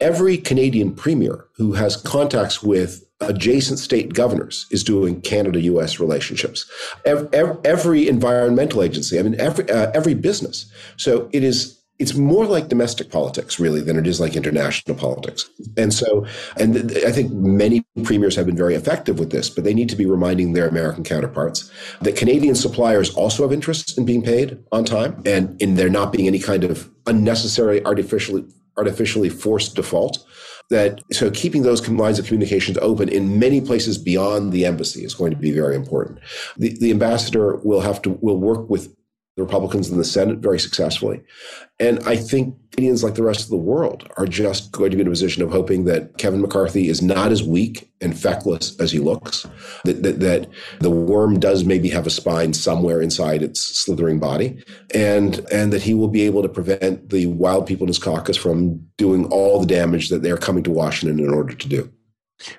Every 0.00 0.38
Canadian 0.38 0.94
premier 0.94 1.44
who 1.56 1.72
has 1.72 1.96
contacts 1.96 2.62
with 2.62 3.04
adjacent 3.20 3.78
state 3.78 4.14
governors 4.14 4.66
is 4.70 4.84
doing 4.84 5.20
Canada 5.20 5.60
US 5.60 6.00
relationships. 6.00 6.70
Every, 7.04 7.28
every 7.64 8.08
environmental 8.08 8.82
agency, 8.82 9.18
I 9.18 9.22
mean, 9.22 9.38
every, 9.38 9.68
uh, 9.68 9.90
every 9.92 10.14
business. 10.14 10.70
So 10.96 11.28
it 11.32 11.42
is 11.44 11.77
it's 11.98 12.14
more 12.14 12.46
like 12.46 12.68
domestic 12.68 13.10
politics, 13.10 13.58
really, 13.58 13.80
than 13.80 13.96
it 13.96 14.06
is 14.06 14.20
like 14.20 14.36
international 14.36 14.96
politics. 14.96 15.50
And 15.76 15.92
so, 15.92 16.26
and 16.56 16.92
I 17.06 17.10
think 17.10 17.32
many 17.32 17.84
premiers 18.04 18.36
have 18.36 18.46
been 18.46 18.56
very 18.56 18.74
effective 18.74 19.18
with 19.18 19.30
this, 19.30 19.50
but 19.50 19.64
they 19.64 19.74
need 19.74 19.88
to 19.88 19.96
be 19.96 20.06
reminding 20.06 20.52
their 20.52 20.68
American 20.68 21.02
counterparts 21.02 21.70
that 22.00 22.16
Canadian 22.16 22.54
suppliers 22.54 23.14
also 23.14 23.42
have 23.42 23.52
interests 23.52 23.98
in 23.98 24.04
being 24.04 24.22
paid 24.22 24.58
on 24.70 24.84
time 24.84 25.20
and 25.26 25.60
in 25.60 25.74
there 25.74 25.90
not 25.90 26.12
being 26.12 26.26
any 26.26 26.38
kind 26.38 26.64
of 26.64 26.90
unnecessary 27.06 27.84
artificially 27.84 28.44
artificially 28.76 29.28
forced 29.28 29.74
default 29.74 30.24
that 30.70 31.00
so 31.12 31.30
keeping 31.30 31.62
those 31.62 31.86
lines 31.88 32.18
of 32.18 32.26
communications 32.26 32.78
open 32.78 33.08
in 33.08 33.38
many 33.38 33.60
places 33.60 33.96
beyond 33.96 34.52
the 34.52 34.66
embassy 34.66 35.04
is 35.04 35.14
going 35.14 35.30
to 35.30 35.36
be 35.36 35.50
very 35.50 35.74
important. 35.74 36.18
The, 36.58 36.76
the 36.78 36.90
ambassador 36.90 37.56
will 37.64 37.80
have 37.80 38.02
to 38.02 38.10
will 38.20 38.38
work 38.38 38.68
with 38.68 38.94
the 39.38 39.44
Republicans 39.44 39.88
in 39.88 39.96
the 39.96 40.04
Senate 40.04 40.38
very 40.38 40.58
successfully. 40.58 41.22
And 41.78 42.00
I 42.00 42.16
think 42.16 42.56
Canadians, 42.72 43.04
like 43.04 43.14
the 43.14 43.22
rest 43.22 43.44
of 43.44 43.50
the 43.50 43.56
world, 43.56 44.10
are 44.16 44.26
just 44.26 44.72
going 44.72 44.90
to 44.90 44.96
be 44.96 45.02
in 45.02 45.06
a 45.06 45.10
position 45.10 45.44
of 45.44 45.50
hoping 45.52 45.84
that 45.84 46.18
Kevin 46.18 46.40
McCarthy 46.40 46.88
is 46.88 47.00
not 47.00 47.30
as 47.30 47.44
weak 47.44 47.88
and 48.00 48.18
feckless 48.18 48.78
as 48.80 48.90
he 48.90 48.98
looks, 48.98 49.46
that, 49.84 50.02
that, 50.02 50.18
that 50.18 50.48
the 50.80 50.90
worm 50.90 51.38
does 51.38 51.64
maybe 51.64 51.88
have 51.88 52.04
a 52.04 52.10
spine 52.10 52.52
somewhere 52.52 53.00
inside 53.00 53.44
its 53.44 53.60
slithering 53.60 54.18
body, 54.18 54.60
and, 54.92 55.46
and 55.52 55.72
that 55.72 55.82
he 55.82 55.94
will 55.94 56.08
be 56.08 56.22
able 56.22 56.42
to 56.42 56.48
prevent 56.48 57.10
the 57.10 57.26
wild 57.26 57.64
people 57.64 57.84
in 57.84 57.88
his 57.88 57.98
caucus 57.98 58.36
from 58.36 58.84
doing 58.96 59.24
all 59.26 59.60
the 59.60 59.66
damage 59.66 60.08
that 60.08 60.24
they're 60.24 60.36
coming 60.36 60.64
to 60.64 60.70
Washington 60.72 61.20
in 61.24 61.32
order 61.32 61.54
to 61.54 61.68
do. 61.68 61.88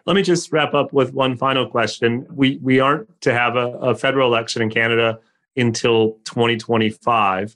Let 0.05 0.15
me 0.15 0.23
just 0.23 0.51
wrap 0.53 0.73
up 0.73 0.93
with 0.93 1.13
one 1.13 1.37
final 1.37 1.69
question. 1.69 2.25
We 2.29 2.59
we 2.61 2.81
aren't 2.81 3.21
to 3.21 3.33
have 3.33 3.55
a, 3.55 3.67
a 3.77 3.95
federal 3.95 4.27
election 4.27 4.61
in 4.61 4.69
Canada 4.69 5.19
until 5.55 6.12
2025. 6.25 7.55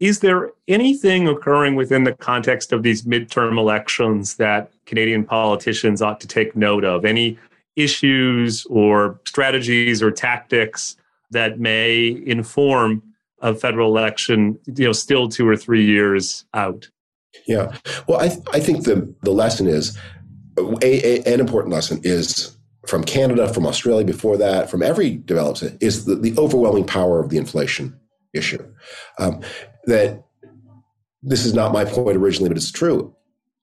Is 0.00 0.20
there 0.20 0.50
anything 0.68 1.26
occurring 1.26 1.74
within 1.74 2.04
the 2.04 2.12
context 2.12 2.72
of 2.72 2.82
these 2.82 3.02
midterm 3.02 3.58
elections 3.58 4.36
that 4.36 4.70
Canadian 4.86 5.24
politicians 5.24 6.00
ought 6.00 6.20
to 6.20 6.28
take 6.28 6.54
note 6.54 6.84
of? 6.84 7.04
Any 7.04 7.38
issues 7.74 8.64
or 8.66 9.20
strategies 9.26 10.02
or 10.02 10.10
tactics 10.10 10.96
that 11.30 11.58
may 11.58 12.22
inform 12.26 13.02
a 13.40 13.54
federal 13.54 13.96
election, 13.96 14.58
you 14.66 14.86
know, 14.86 14.92
still 14.92 15.28
two 15.28 15.48
or 15.48 15.56
three 15.56 15.84
years 15.84 16.44
out? 16.54 16.88
Yeah. 17.46 17.76
Well, 18.06 18.20
I, 18.20 18.36
I 18.52 18.60
think 18.60 18.84
the, 18.84 19.12
the 19.22 19.30
lesson 19.30 19.66
is 19.66 19.96
a, 20.58 20.76
a, 20.82 21.34
an 21.34 21.40
important 21.40 21.72
lesson 21.72 22.00
is 22.02 22.57
from 22.88 23.04
Canada, 23.04 23.52
from 23.52 23.66
Australia 23.66 24.04
before 24.04 24.36
that, 24.38 24.70
from 24.70 24.82
every 24.82 25.16
developed 25.16 25.62
is 25.80 26.06
the, 26.06 26.14
the 26.14 26.34
overwhelming 26.38 26.84
power 26.84 27.20
of 27.20 27.28
the 27.28 27.36
inflation 27.36 27.98
issue. 28.32 28.64
Um, 29.18 29.42
that 29.84 30.24
this 31.22 31.44
is 31.44 31.54
not 31.54 31.72
my 31.72 31.84
point 31.84 32.16
originally, 32.16 32.48
but 32.48 32.56
it's 32.56 32.72
true. 32.72 33.14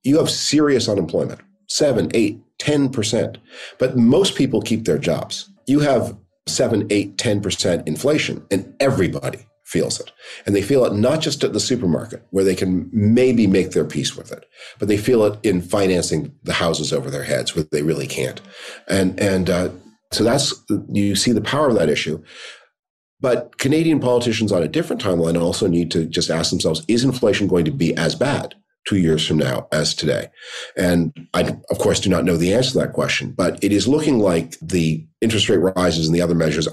You 0.04 0.20
have 0.20 0.30
serious 0.30 0.88
unemployment, 0.88 1.42
seven, 1.68 2.12
eight, 2.14 2.40
10%. 2.60 3.38
But 3.80 3.98
most 3.98 4.36
people 4.36 4.62
keep 4.62 4.86
their 4.86 4.98
jobs. 4.98 5.50
You 5.68 5.80
have 5.80 6.16
seven, 6.48 6.88
eight, 6.92 7.18
10% 7.18 7.88
inflation, 7.88 8.46
and 8.52 8.76
everybody 8.80 9.48
feels 9.66 10.00
it. 10.00 10.12
And 10.46 10.56
they 10.56 10.62
feel 10.62 10.86
it 10.86 10.94
not 10.94 11.22
just 11.22 11.44
at 11.44 11.54
the 11.54 11.60
supermarket 11.60 12.26
where 12.30 12.44
they 12.44 12.56
can 12.56 12.90
maybe 12.94 13.48
make 13.48 13.72
their 13.72 13.84
peace 13.84 14.16
with 14.16 14.32
it, 14.32 14.46
but 14.80 14.88
they 14.88 14.98
feel 14.98 15.24
it 15.26 15.40
in 15.44 15.62
financing 15.62 16.34
the 16.44 16.54
houses 16.54 16.94
over 16.94 17.10
their 17.10 17.24
heads 17.24 17.56
where 17.56 17.66
they 17.72 17.82
really 17.82 18.08
can't. 18.08 18.42
And, 18.88 19.20
and, 19.20 19.50
uh, 19.50 19.70
so 20.12 20.24
that's, 20.24 20.54
you 20.90 21.16
see 21.16 21.32
the 21.32 21.42
power 21.42 21.68
of 21.68 21.76
that 21.76 21.90
issue. 21.90 22.24
But 23.20 23.58
Canadian 23.58 24.00
politicians 24.00 24.52
on 24.52 24.62
a 24.62 24.68
different 24.68 25.02
timeline 25.02 25.42
also 25.42 25.68
need 25.68 25.90
to 25.92 26.06
just 26.06 26.30
ask 26.30 26.52
themselves, 26.52 26.84
is 26.88 27.04
inflation 27.04 27.48
going 27.48 27.66
to 27.66 27.72
be 27.72 27.96
as 27.96 28.14
bad 28.14 28.54
two 28.88 28.98
years 28.98 29.26
from 29.26 29.38
now 29.38 29.68
as 29.72 29.96
today? 29.96 30.28
And 30.78 31.12
I, 31.34 31.58
of 31.72 31.80
course, 31.80 32.00
do 32.00 32.10
not 32.10 32.24
know 32.24 32.38
the 32.38 32.54
answer 32.54 32.74
to 32.74 32.80
that 32.80 32.94
question, 32.94 33.32
but 33.32 33.62
it 33.64 33.72
is 33.72 33.88
looking 33.88 34.20
like 34.20 34.60
the 34.62 35.06
interest 35.22 35.50
rate 35.50 35.58
rises 35.58 36.06
and 36.08 36.16
the 36.16 36.22
other 36.22 36.36
measures 36.36 36.68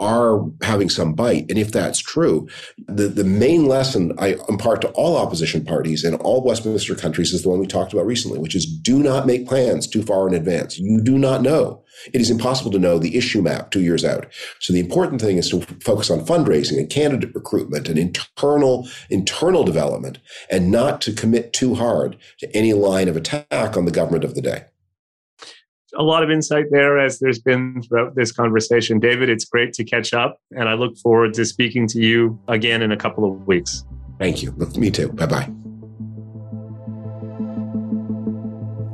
are 0.00 0.44
having 0.62 0.88
some 0.88 1.12
bite. 1.12 1.46
And 1.50 1.58
if 1.58 1.70
that's 1.70 2.00
true, 2.00 2.48
the, 2.88 3.08
the 3.08 3.24
main 3.24 3.66
lesson 3.66 4.12
I 4.18 4.36
impart 4.48 4.80
to 4.80 4.88
all 4.90 5.16
opposition 5.16 5.64
parties 5.64 6.04
in 6.04 6.14
all 6.16 6.42
Westminster 6.42 6.94
countries 6.94 7.32
is 7.32 7.42
the 7.42 7.50
one 7.50 7.60
we 7.60 7.66
talked 7.66 7.92
about 7.92 8.06
recently, 8.06 8.38
which 8.38 8.56
is 8.56 8.66
do 8.66 9.02
not 9.02 9.26
make 9.26 9.46
plans 9.46 9.86
too 9.86 10.02
far 10.02 10.26
in 10.26 10.34
advance. 10.34 10.78
You 10.78 11.00
do 11.00 11.18
not 11.18 11.42
know. 11.42 11.84
It 12.14 12.20
is 12.22 12.30
impossible 12.30 12.70
to 12.70 12.78
know 12.78 12.98
the 12.98 13.16
issue 13.16 13.42
map 13.42 13.70
two 13.70 13.82
years 13.82 14.04
out. 14.04 14.26
So 14.58 14.72
the 14.72 14.80
important 14.80 15.20
thing 15.20 15.36
is 15.36 15.50
to 15.50 15.60
focus 15.84 16.10
on 16.10 16.24
fundraising 16.24 16.78
and 16.78 16.88
candidate 16.88 17.34
recruitment 17.34 17.88
and 17.88 17.98
internal, 17.98 18.88
internal 19.10 19.64
development 19.64 20.18
and 20.50 20.70
not 20.70 21.02
to 21.02 21.12
commit 21.12 21.52
too 21.52 21.74
hard 21.74 22.16
to 22.38 22.56
any 22.56 22.72
line 22.72 23.08
of 23.08 23.16
attack 23.16 23.76
on 23.76 23.84
the 23.84 23.90
government 23.90 24.24
of 24.24 24.34
the 24.34 24.42
day 24.42 24.64
a 25.96 26.02
lot 26.02 26.22
of 26.22 26.30
insight 26.30 26.66
there 26.70 26.98
as 26.98 27.18
there's 27.18 27.38
been 27.38 27.82
throughout 27.82 28.14
this 28.14 28.32
conversation. 28.32 28.98
David, 28.98 29.28
it's 29.28 29.44
great 29.44 29.72
to 29.74 29.84
catch 29.84 30.12
up, 30.12 30.38
and 30.52 30.68
I 30.68 30.74
look 30.74 30.96
forward 30.98 31.34
to 31.34 31.44
speaking 31.44 31.86
to 31.88 32.00
you 32.00 32.38
again 32.48 32.82
in 32.82 32.92
a 32.92 32.96
couple 32.96 33.24
of 33.24 33.46
weeks. 33.46 33.84
Thank 34.18 34.42
you. 34.42 34.52
Me 34.76 34.90
too. 34.90 35.08
Bye 35.08 35.26
bye. 35.26 35.50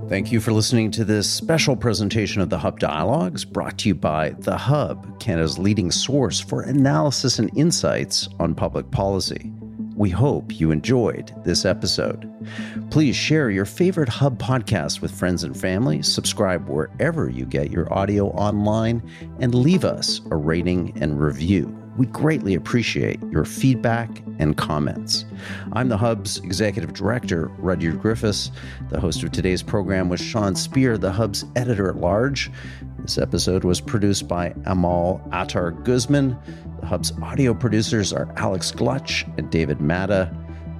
Thank 0.08 0.30
you 0.30 0.38
for 0.38 0.52
listening 0.52 0.92
to 0.92 1.04
this 1.04 1.28
special 1.28 1.74
presentation 1.74 2.40
of 2.40 2.48
the 2.48 2.58
Hub 2.58 2.78
Dialogues 2.78 3.44
brought 3.44 3.76
to 3.78 3.88
you 3.88 3.94
by 3.96 4.30
The 4.38 4.56
Hub, 4.56 5.18
Canada's 5.18 5.58
leading 5.58 5.90
source 5.90 6.38
for 6.38 6.62
analysis 6.62 7.40
and 7.40 7.50
insights 7.58 8.28
on 8.38 8.54
public 8.54 8.88
policy. 8.92 9.52
We 9.96 10.10
hope 10.10 10.60
you 10.60 10.70
enjoyed 10.70 11.32
this 11.42 11.64
episode. 11.64 12.30
Please 12.90 13.16
share 13.16 13.48
your 13.48 13.64
favorite 13.64 14.10
Hub 14.10 14.38
podcast 14.38 15.00
with 15.00 15.10
friends 15.10 15.42
and 15.42 15.58
family, 15.58 16.02
subscribe 16.02 16.68
wherever 16.68 17.30
you 17.30 17.46
get 17.46 17.70
your 17.70 17.90
audio 17.92 18.28
online, 18.28 19.02
and 19.40 19.54
leave 19.54 19.86
us 19.86 20.20
a 20.30 20.36
rating 20.36 20.92
and 21.00 21.18
review. 21.18 21.85
We 21.96 22.06
greatly 22.06 22.54
appreciate 22.54 23.20
your 23.30 23.44
feedback 23.44 24.22
and 24.38 24.56
comments. 24.56 25.24
I'm 25.72 25.88
the 25.88 25.96
Hub's 25.96 26.38
executive 26.38 26.92
director, 26.92 27.46
Rudyard 27.58 28.00
Griffiths. 28.00 28.50
The 28.90 29.00
host 29.00 29.22
of 29.22 29.32
today's 29.32 29.62
program 29.62 30.08
was 30.08 30.20
Sean 30.20 30.54
Speer, 30.54 30.98
the 30.98 31.12
Hub's 31.12 31.44
editor 31.56 31.88
at 31.88 31.96
large. 31.96 32.50
This 32.98 33.16
episode 33.16 33.64
was 33.64 33.80
produced 33.80 34.28
by 34.28 34.54
Amal 34.66 35.26
Attar 35.32 35.70
Guzman. 35.70 36.36
The 36.80 36.86
Hub's 36.86 37.12
audio 37.22 37.54
producers 37.54 38.12
are 38.12 38.30
Alex 38.36 38.70
Glutch 38.72 39.24
and 39.38 39.50
David 39.50 39.80
Matta. 39.80 40.30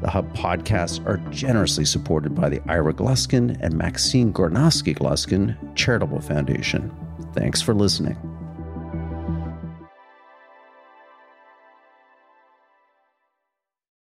The 0.03 0.11
Hub 0.11 0.31
podcasts 0.37 1.05
are 1.07 1.17
generously 1.31 1.87
supported 1.87 2.35
by 2.35 2.51
the 2.51 2.61
Ira 2.69 2.93
Gluskin 2.93 3.57
and 3.63 3.75
Maxine 3.75 4.33
Granovsky 4.33 4.95
Gluskin 4.95 5.57
Charitable 5.75 6.21
Foundation. 6.21 6.95
Thanks 7.33 7.63
for 7.63 7.73
listening. 7.73 8.36